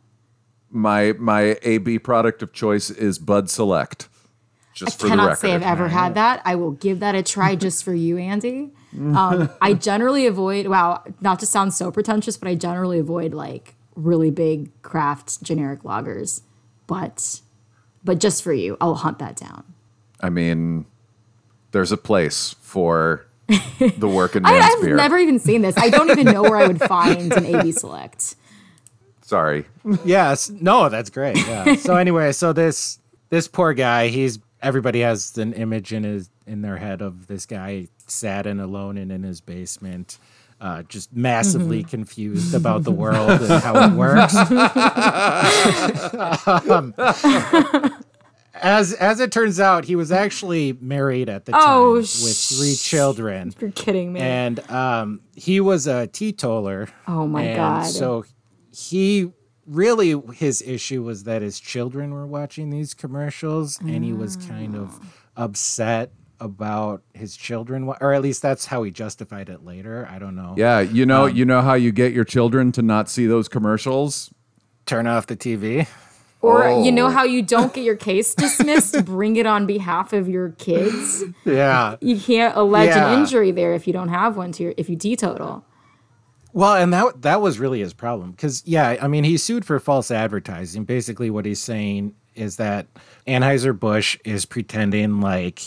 my 0.71 1.13
my 1.19 1.59
AB 1.63 1.99
product 2.01 2.43
of 2.43 2.53
choice 2.53 2.89
is 2.91 3.19
Bud 3.19 3.51
Select. 3.51 4.09
Just 4.75 4.99
for 4.99 5.05
the 5.05 5.11
cannot 5.11 5.25
record. 5.25 5.39
say 5.41 5.55
I've 5.55 5.63
ever 5.63 5.89
had 5.89 6.15
that. 6.15 6.43
I 6.45 6.55
will 6.55 6.71
give 6.71 7.01
that 7.01 7.15
a 7.15 7.23
try 7.23 7.57
just 7.57 7.85
for 7.85 7.93
you, 7.95 8.19
Andy. 8.19 8.71
Um, 8.97 9.51
I 9.61 9.75
generally 9.75 10.27
avoid, 10.27 10.67
wow, 10.69 11.03
not 11.21 11.41
to 11.41 11.47
sound 11.47 11.75
so 11.75 11.91
pretentious, 11.91 12.37
but 12.37 12.49
I 12.49 12.55
generally 12.55 12.99
avoid 12.99 13.35
like 13.35 13.75
really 13.97 14.31
big 14.31 14.71
craft 14.83 15.43
generic 15.43 15.83
lagers. 15.83 16.43
But, 16.87 17.41
but 18.05 18.21
just 18.21 18.43
for 18.43 18.53
you, 18.53 18.77
I'll 18.81 18.95
hunt 18.95 19.19
that 19.19 19.37
down. 19.37 19.65
I 20.21 20.31
mean, 20.31 20.87
there's 21.73 21.93
a 21.93 21.97
place 21.97 22.55
for 22.61 23.27
the 23.79 24.09
work 24.09 24.37
in 24.37 24.43
man's 24.45 24.75
I've 24.77 24.83
beer. 24.83 24.97
never 24.97 25.19
even 25.19 25.39
seen 25.39 25.63
this. 25.63 25.77
I 25.77 25.91
don't 25.91 26.11
even 26.11 26.27
know 26.27 26.43
where 26.43 26.57
I 26.57 26.67
would 26.67 26.81
find 26.81 27.33
an 27.33 27.45
AB 27.45 27.73
Select. 27.73 28.37
Sorry. 29.23 29.65
Yes. 30.05 30.51
No, 30.51 30.89
that's 30.89 31.11
great. 31.11 31.37
Yeah. 31.37 31.75
so 31.77 31.97
anyway, 31.97 32.33
so 32.33 32.53
this 32.53 32.99
this 33.31 33.47
poor 33.47 33.73
guy, 33.75 34.09
he's 34.09 34.39
everybody 34.63 35.01
has 35.01 35.37
an 35.39 35.53
image 35.53 35.93
in 35.93 36.05
his 36.05 36.31
in 36.47 36.63
their 36.63 36.77
head 36.77 37.03
of 37.03 37.27
this 37.27 37.47
guy 37.47 37.89
sad 38.07 38.47
and 38.47 38.61
alone 38.61 38.97
and 38.99 39.11
in 39.13 39.23
his 39.23 39.41
basement. 39.41 40.19
Uh, 40.61 40.83
just 40.83 41.11
massively 41.17 41.83
confused 41.83 42.55
about 42.55 42.85
the 42.85 42.91
world 42.91 43.31
and 43.41 43.63
how 43.63 43.89
it 43.89 43.93
works. 43.93 44.35
Um, 46.71 46.95
as 48.63 48.93
as 48.95 49.21
it 49.21 49.33
turns 49.33 49.59
out, 49.59 49.87
he 49.87 49.97
was 49.97 50.13
actually 50.13 50.77
married 50.81 51.29
at 51.31 51.47
the 51.47 51.53
time 51.53 51.61
Oh, 51.65 51.95
with 51.95 52.11
three 52.37 52.75
children, 52.75 53.55
You're 53.59 53.71
kidding 53.71 54.13
me. 54.13 54.21
and 54.21 54.59
um, 54.71 55.21
he 55.35 55.61
was 55.61 55.87
a 55.87 56.09
teetotaler. 56.09 56.89
oh 57.09 57.27
my 57.27 57.43
And 57.43 57.57
God. 57.57 57.83
So 57.87 58.25
he 58.71 59.33
really 59.71 60.21
his 60.35 60.61
issue 60.63 61.03
was 61.03 61.25
that 61.25 61.43
his 61.43 61.61
children 61.61 62.13
were 62.13 62.27
watching 62.27 62.71
these 62.71 62.93
commercials 62.93 63.79
and 63.81 64.05
he 64.05 64.13
was 64.13 64.37
kind 64.37 64.75
of 64.75 64.99
upset 65.37 66.11
about 66.41 67.03
his 67.13 67.37
children 67.37 67.93
or 68.01 68.13
at 68.15 68.23
least 68.23 68.41
that's 68.43 68.67
how 68.67 68.83
he 68.83 68.91
justified 68.91 69.49
it 69.49 69.65
later. 69.65 70.09
I 70.11 70.19
don't 70.19 70.35
know. 70.35 70.55
Yeah, 70.57 70.81
you 70.81 71.05
know, 71.07 71.27
Um, 71.27 71.37
you 71.37 71.45
know 71.45 71.61
how 71.61 71.75
you 71.75 71.93
get 71.93 72.13
your 72.13 72.25
children 72.25 72.73
to 72.73 72.83
not 72.83 73.09
see 73.09 73.27
those 73.27 73.47
commercials? 73.49 74.33
Turn 74.87 75.07
off 75.07 75.27
the 75.27 75.37
TV. 75.37 75.87
or 76.43 76.71
you 76.83 76.91
know 76.91 77.07
Oh. 77.07 77.11
how 77.11 77.25
you 77.25 77.43
don't 77.43 77.73
get 77.75 77.85
your 77.85 77.97
case 78.11 78.35
dismissed, 78.35 79.05
bring 79.05 79.37
it 79.37 79.45
on 79.47 79.67
behalf 79.67 80.15
of 80.15 80.27
your 80.27 80.51
kids. 80.53 81.23
Yeah. 81.45 81.97
You 82.01 82.19
can't 82.19 82.57
allege 82.57 82.89
Yeah. 82.89 83.13
an 83.13 83.21
injury 83.21 83.51
there 83.53 83.75
if 83.75 83.87
you 83.87 83.93
don't 83.93 84.09
have 84.09 84.39
one 84.39 84.51
to 84.53 84.63
your 84.65 84.75
if 84.79 84.89
you 84.89 84.97
teetotal. 84.97 85.65
Well, 86.53 86.75
and 86.75 86.93
that 86.93 87.23
that 87.23 87.41
was 87.41 87.59
really 87.59 87.81
his 87.81 87.93
problem 87.93 88.33
because 88.33 88.63
yeah, 88.67 88.97
I 89.01 89.09
mean 89.09 89.25
he 89.25 89.37
sued 89.37 89.65
for 89.65 89.79
false 89.79 90.11
advertising. 90.11 90.85
Basically, 90.85 91.31
what 91.31 91.47
he's 91.47 91.61
saying 91.61 92.15
is 92.35 92.57
that 92.57 92.87
Anheuser 93.27 93.79
Busch 93.79 94.19
is 94.25 94.45
pretending 94.45 95.21
like 95.21 95.63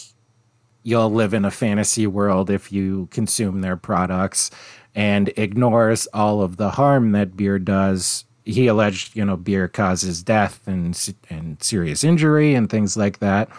you'll 0.84 1.12
live 1.12 1.34
in 1.34 1.46
a 1.46 1.52
fantasy 1.52 2.06
world 2.06 2.50
if 2.50 2.72
you 2.72 3.08
consume 3.12 3.62
their 3.62 3.78
products, 3.78 4.52
and 4.94 5.30
ignores 5.38 6.08
all 6.08 6.42
of 6.42 6.58
the 6.58 6.72
harm 6.72 7.14
that 7.14 7.38
beer 7.38 7.60
does. 7.60 8.26
He 8.46 8.68
alleged, 8.68 9.16
you 9.16 9.24
know, 9.24 9.38
beer 9.38 9.70
causes 9.70 10.22
death 10.22 10.68
and 10.68 11.16
and 11.30 11.64
serious 11.64 12.04
injury 12.04 12.54
and 12.56 12.70
things 12.70 12.98
like 12.98 13.20
that 13.20 13.50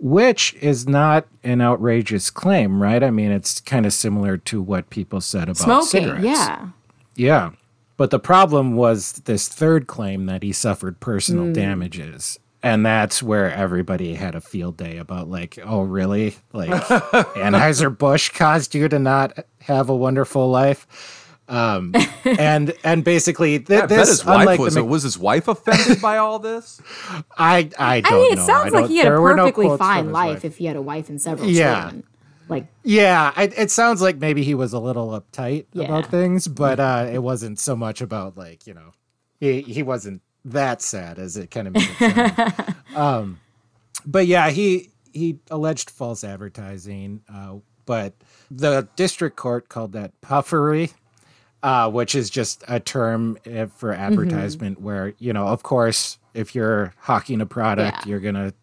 which 0.00 0.54
is 0.54 0.88
not 0.88 1.26
an 1.44 1.60
outrageous 1.60 2.30
claim, 2.30 2.82
right? 2.82 3.02
I 3.02 3.10
mean, 3.10 3.30
it's 3.30 3.60
kind 3.60 3.86
of 3.86 3.92
similar 3.92 4.36
to 4.38 4.60
what 4.62 4.90
people 4.90 5.20
said 5.20 5.44
about 5.44 5.56
Smoking, 5.58 5.86
cigarettes. 5.86 6.24
yeah. 6.24 6.68
Yeah. 7.16 7.50
But 7.96 8.10
the 8.10 8.18
problem 8.18 8.76
was 8.76 9.12
this 9.26 9.46
third 9.46 9.86
claim 9.86 10.24
that 10.26 10.42
he 10.42 10.52
suffered 10.52 11.00
personal 11.00 11.44
Hmm. 11.46 11.52
damages. 11.52 12.38
And 12.62 12.84
that's 12.84 13.22
where 13.22 13.50
everybody 13.50 14.14
had 14.14 14.34
a 14.34 14.40
field 14.42 14.76
day 14.76 14.98
about, 14.98 15.30
like, 15.30 15.58
oh, 15.64 15.80
really? 15.82 16.36
Like, 16.52 16.68
Anheuser-Busch 17.36 18.30
caused 18.30 18.74
you 18.74 18.88
to 18.88 18.98
not 18.98 19.38
have 19.62 19.88
a 19.88 19.96
wonderful 19.96 20.50
life? 20.50 21.19
Um, 21.50 21.94
and 22.24 22.72
and 22.84 23.02
basically, 23.04 23.58
th- 23.58 23.70
I 23.82 23.86
bet 23.86 23.88
this, 23.88 24.08
his 24.08 24.24
wife 24.24 24.58
was. 24.58 24.74
the, 24.74 24.84
was 24.84 25.02
his 25.02 25.18
wife 25.18 25.48
offended 25.48 26.00
by 26.00 26.16
all 26.18 26.38
this? 26.38 26.80
I, 27.36 27.68
I 27.78 28.00
don't 28.00 28.12
I 28.12 28.16
mean, 28.16 28.32
it 28.32 28.36
know. 28.36 28.42
I 28.42 28.46
sounds 28.46 28.72
like 28.72 28.86
he 28.88 28.98
had 28.98 29.06
a 29.06 29.10
there 29.10 29.20
were 29.20 29.34
no 29.34 29.44
perfectly 29.50 29.76
fine 29.76 30.12
life 30.12 30.34
wife. 30.36 30.44
if 30.44 30.56
he 30.58 30.66
had 30.66 30.76
a 30.76 30.82
wife 30.82 31.08
and 31.08 31.20
several 31.20 31.48
Yeah. 31.50 31.80
children. 31.82 32.04
Like, 32.48 32.66
Yeah, 32.82 33.32
it, 33.40 33.52
it 33.56 33.70
sounds 33.70 34.00
like 34.02 34.18
maybe 34.18 34.42
he 34.42 34.54
was 34.54 34.72
a 34.72 34.78
little 34.80 35.08
uptight 35.10 35.66
Yeah. 35.72 35.84
about 35.84 36.06
things, 36.06 36.48
but 36.48 36.80
uh, 36.80 37.08
it 37.12 37.22
wasn't 37.22 37.58
so 37.60 37.76
much 37.76 38.00
about 38.00 38.36
like 38.36 38.66
you 38.66 38.74
know, 38.74 38.92
he 39.40 39.62
he 39.62 39.82
wasn't 39.82 40.22
that 40.44 40.82
sad 40.82 41.18
as 41.18 41.36
it 41.36 41.50
kind 41.50 41.66
of 41.68 41.74
made 41.74 41.88
it 42.00 42.36
sound. 42.36 42.74
um, 42.96 43.40
but 44.06 44.26
yeah, 44.26 44.50
he 44.50 44.90
he 45.12 45.38
alleged 45.50 45.90
false 45.90 46.22
advertising, 46.24 47.22
uh, 47.32 47.56
but 47.86 48.14
the 48.50 48.88
district 48.96 49.36
court 49.36 49.68
called 49.68 49.92
that 49.92 50.20
puffery. 50.20 50.90
Uh, 51.62 51.90
which 51.90 52.14
is 52.14 52.30
just 52.30 52.64
a 52.68 52.80
term 52.80 53.36
uh, 53.46 53.66
for 53.76 53.92
advertisement 53.92 54.80
where, 54.80 55.12
you 55.18 55.30
know, 55.32 55.46
of 55.46 55.62
course, 55.62 56.18
if 56.32 56.54
you're 56.54 56.94
hawking 57.00 57.40
a 57.42 57.46
product, 57.46 57.98
Yeah. 58.06 58.10
you're 58.10 58.20
gonna 58.20 58.54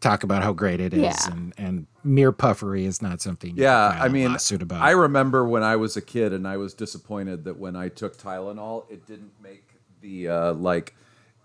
talk 0.00 0.24
about 0.24 0.42
how 0.42 0.52
great 0.52 0.80
it 0.80 0.92
is, 0.92 1.00
Yeah. 1.00 1.30
and 1.32 1.52
and 1.58 1.86
mere 2.02 2.32
puffery 2.32 2.86
is 2.86 3.00
not 3.02 3.20
something. 3.20 3.54
You 3.56 3.62
Yeah, 3.62 3.90
can 3.92 3.98
file 4.00 4.10
mean, 4.10 4.32
lawsuit 4.32 4.62
about. 4.62 4.82
I 4.82 4.90
remember 4.90 5.46
when 5.46 5.62
I 5.62 5.76
was 5.76 5.96
a 5.96 6.00
kid 6.00 6.32
and 6.32 6.48
I 6.48 6.56
was 6.56 6.74
disappointed 6.74 7.44
that 7.44 7.56
when 7.58 7.76
I 7.76 7.88
took 7.88 8.16
Tylenol, 8.16 8.90
it 8.90 9.06
didn't 9.06 9.32
make 9.40 9.68
the 10.00 10.28
uh, 10.28 10.52
like 10.54 10.96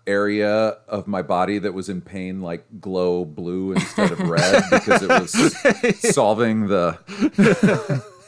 area 0.08 0.78
of 0.88 1.06
my 1.06 1.20
body 1.22 1.58
that 1.58 1.72
was 1.74 1.88
in 1.88 2.00
pain 2.00 2.40
like 2.40 2.64
glow 2.80 3.24
blue 3.24 3.72
instead 3.72 4.10
of 4.12 4.20
red 4.20 4.62
because 4.70 5.02
it 5.02 5.08
was 5.08 6.14
solving 6.14 6.68
the 6.68 6.96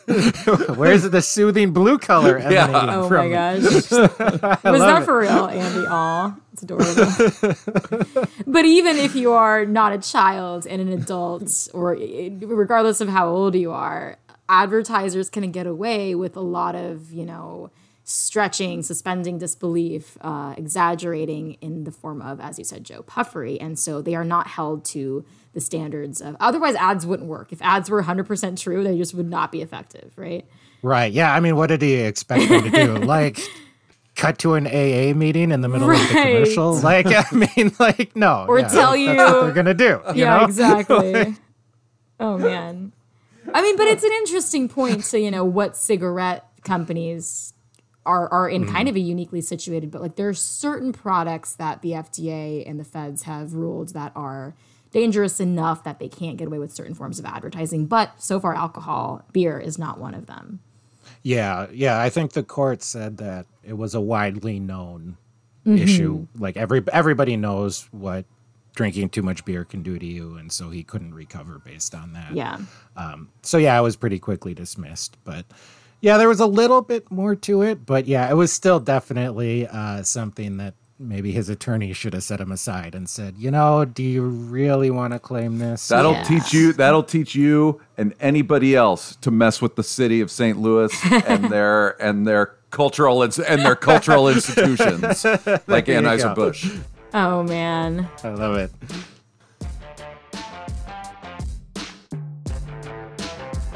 Where's 0.77 1.03
the 1.09 1.21
soothing 1.23 1.73
blue 1.73 1.99
color 1.99 2.39
Yeah. 2.39 2.65
emanating 2.65 2.91
Oh 2.91 3.09
from? 3.09 3.31
my 3.31 3.33
gosh. 3.33 3.63
Was 3.91 3.91
that 3.91 5.03
it. 5.03 5.05
for 5.05 5.19
real, 5.19 5.47
Andy? 5.47 5.87
Aw, 5.87 6.35
it's 6.53 6.63
adorable. 6.63 7.55
but 8.47 8.65
even 8.65 8.97
if 8.97 9.15
you 9.15 9.33
are 9.33 9.65
not 9.67 9.93
a 9.93 9.99
child 9.99 10.67
and 10.67 10.81
an 10.81 10.89
adult, 10.89 11.69
or 11.75 11.97
regardless 12.41 13.01
of 13.01 13.09
how 13.09 13.29
old 13.29 13.55
you 13.55 13.71
are, 13.73 14.17
advertisers 14.49 15.29
can 15.31 15.51
get 15.53 15.67
away 15.67 16.15
with 16.15 16.37
a 16.37 16.41
lot 16.41 16.75
of, 16.75 17.13
you 17.13 17.25
know, 17.27 17.71
stretching, 18.11 18.83
suspending 18.83 19.37
disbelief, 19.37 20.17
uh, 20.23 20.55
exaggerating 20.57 21.59
in 21.61 21.85
the 21.85 21.91
form 21.91 22.23
of, 22.23 22.41
as 22.41 22.59
you 22.59 22.65
said, 22.65 22.83
Joe, 22.83 23.03
puffery. 23.03 23.61
And 23.61 23.79
so 23.79 24.01
they 24.01 24.15
are 24.15 24.25
not 24.25 24.47
held 24.47 24.87
to 24.87 25.27
the 25.53 25.61
standards 25.61 26.23
of, 26.23 26.35
otherwise, 26.41 26.75
ads 26.77 27.05
wouldn't 27.05 27.29
work. 27.29 27.53
If 27.53 27.61
ads 27.61 27.91
were 27.91 28.03
100% 28.03 28.59
true, 28.59 28.83
they 28.83 28.97
just 28.97 29.13
would 29.13 29.29
not 29.29 29.53
be 29.53 29.61
effective, 29.61 30.11
right? 30.17 30.47
Right. 30.81 31.13
Yeah. 31.13 31.35
I 31.35 31.41
mean, 31.41 31.55
what 31.57 31.67
did 31.67 31.83
he 31.83 31.97
expect 31.97 32.51
me 32.51 32.63
to 32.63 32.71
do? 32.71 32.95
like, 33.05 33.41
cut 34.17 34.39
to 34.39 34.55
an 34.55 34.67
AA 34.67 35.13
meeting 35.15 35.53
in 35.53 35.61
the 35.61 35.69
middle 35.69 35.91
of 35.91 35.99
the 35.99 36.07
commercial? 36.07 36.77
Like, 36.77 37.09
I 37.09 37.27
mean, 37.35 37.73
like, 37.79 38.17
no. 38.17 38.47
Or 38.49 38.61
yeah, 38.61 38.69
tell 38.69 38.93
that's 38.93 39.01
you- 39.03 39.17
what 39.17 39.43
they're 39.43 39.53
gonna 39.53 39.75
do. 39.75 40.01
you 40.15 40.23
yeah, 40.23 40.39
know? 40.39 40.45
exactly. 40.47 41.37
oh 42.21 42.39
man. 42.39 42.93
I 43.53 43.61
mean, 43.61 43.77
but 43.77 43.87
it's 43.87 44.03
an 44.03 44.13
interesting 44.13 44.69
point 44.71 45.05
to, 45.05 45.21
you 45.21 45.31
know, 45.31 45.45
what 45.45 45.77
cigarette 45.77 46.47
companies 46.65 47.53
are 48.09 48.29
are 48.33 48.49
in 48.49 48.67
kind 48.67 48.89
of 48.89 48.97
a 48.97 49.01
uniquely 49.01 49.41
situated, 49.41 49.91
but 49.93 50.03
like 50.03 50.17
there 50.17 50.29
are 50.29 50.35
certain 50.35 50.93
products 50.93 51.55
that 51.55 51.83
the 51.83 51.91
FDA 51.93 52.69
and 52.69 52.81
the 52.81 52.85
feds 52.85 53.23
have 53.25 53.53
ruled 53.55 53.91
that 53.95 54.11
are 54.17 54.55
dangerous 54.91 55.39
enough 55.39 55.85
that 55.85 55.99
they 55.99 56.09
can't 56.09 56.39
get 56.39 56.47
away 56.49 56.59
with 56.59 56.73
certain 56.73 56.95
forms 56.95 57.19
of 57.19 57.25
advertising. 57.27 57.87
But 57.87 58.21
so 58.21 58.41
far 58.41 58.55
alcohol, 58.55 59.23
beer 59.33 59.61
is 59.61 59.79
not 59.79 60.01
one 60.01 60.15
of 60.15 60.27
them. 60.27 60.61
Yeah, 61.23 61.67
yeah. 61.73 62.01
I 62.01 62.09
think 62.11 62.33
the 62.33 62.43
court 62.43 62.83
said 62.83 63.19
that 63.19 63.47
it 63.63 63.75
was 63.75 63.95
a 63.95 64.01
widely 64.01 64.59
known 64.59 65.17
Mm-hmm. 65.67 65.83
issue. 65.83 66.27
Like 66.39 66.57
every 66.57 66.83
everybody 66.93 67.37
knows 67.37 67.89
what 67.93 68.25
drinking 68.75 69.11
too 69.11 69.23
much 69.23 69.45
beer 69.45 69.65
can 69.65 69.83
do 69.83 69.99
to 69.99 70.07
you, 70.07 70.37
and 70.37 70.51
so 70.51 70.71
he 70.71 70.83
couldn't 70.83 71.13
recover 71.13 71.59
based 71.59 71.95
on 71.95 72.15
that. 72.15 72.33
Yeah. 72.33 72.59
So 73.43 73.59
yeah, 73.59 73.79
it 73.79 73.83
was 73.83 73.97
pretty 73.97 74.19
quickly 74.19 74.55
dismissed. 74.55 75.19
But 75.25 75.45
yeah, 76.01 76.17
there 76.19 76.29
was 76.29 76.41
a 76.41 76.47
little 76.47 76.83
bit 76.83 77.11
more 77.11 77.35
to 77.37 77.63
it. 77.63 77.85
But 77.87 78.07
yeah, 78.07 78.31
it 78.31 78.35
was 78.35 78.53
still 78.53 78.81
definitely 78.81 79.67
uh, 79.67 80.03
something 80.03 80.57
that 80.59 80.75
maybe 81.01 81.31
his 81.31 81.49
attorney 81.49 81.93
should 81.93 82.13
have 82.13 82.25
set 82.25 82.41
him 82.41 82.51
aside 82.51 82.93
and 82.95 83.09
said, 83.09 83.35
you 83.39 83.51
know, 83.53 83.85
do 83.85 84.03
you 84.03 84.23
really 84.25 84.91
want 84.91 85.13
to 85.13 85.19
claim 85.21 85.59
this? 85.59 85.87
That'll 85.89 86.13
Yeah. 86.13 86.23
teach 86.25 86.53
you. 86.53 86.73
That'll 86.73 87.05
teach 87.05 87.35
you 87.37 87.81
and 87.97 88.15
anybody 88.21 88.75
else 88.75 89.15
to 89.21 89.31
mess 89.31 89.63
with 89.63 89.77
the 89.77 89.85
city 89.85 90.21
of 90.21 90.29
St. 90.31 90.59
Louis 90.59 90.93
and 91.27 91.45
their 91.51 92.01
and 92.03 92.27
their 92.27 92.57
cultural 92.71 93.23
ins- 93.23 93.39
and 93.39 93.63
their 93.63 93.77
cultural 93.77 94.29
institutions, 94.29 95.25
like 95.69 95.87
There 95.87 96.01
you 96.03 96.07
Anheuser 96.07 96.35
go. 96.35 96.47
Busch. 96.47 96.69
Oh 97.15 97.43
man. 97.45 98.09
I 98.25 98.29
love 98.31 98.57
it. 98.57 98.71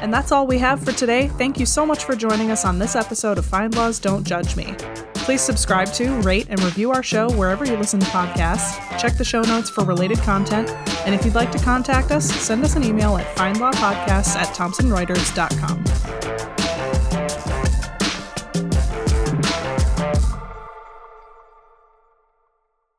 And 0.03 0.13
that's 0.13 0.33
all 0.33 0.45
we 0.45 0.59
have 0.59 0.83
for 0.83 0.91
today. 0.91 1.29
Thank 1.29 1.57
you 1.57 1.65
so 1.65 1.85
much 1.85 2.03
for 2.03 2.13
joining 2.13 2.51
us 2.51 2.65
on 2.65 2.77
this 2.77 2.93
episode 2.93 3.37
of 3.37 3.45
FindLaw's 3.45 3.99
Don't 3.99 4.27
Judge 4.27 4.57
Me. 4.57 4.75
Please 5.13 5.41
subscribe 5.41 5.93
to, 5.93 6.19
rate, 6.19 6.47
and 6.49 6.61
review 6.61 6.91
our 6.91 7.01
show 7.01 7.31
wherever 7.31 7.63
you 7.63 7.77
listen 7.77 8.01
to 8.01 8.05
podcasts. 8.07 8.77
Check 8.99 9.17
the 9.17 9.23
show 9.23 9.43
notes 9.43 9.69
for 9.69 9.85
related 9.85 10.17
content. 10.17 10.69
And 11.05 11.15
if 11.15 11.23
you'd 11.23 11.35
like 11.35 11.53
to 11.53 11.59
contact 11.59 12.11
us, 12.11 12.29
send 12.29 12.65
us 12.65 12.75
an 12.75 12.83
email 12.83 13.15
at 13.15 13.33
findlawpodcasts 13.37 14.35
at 14.35 14.53
thomsonreuters.com. 14.53 16.62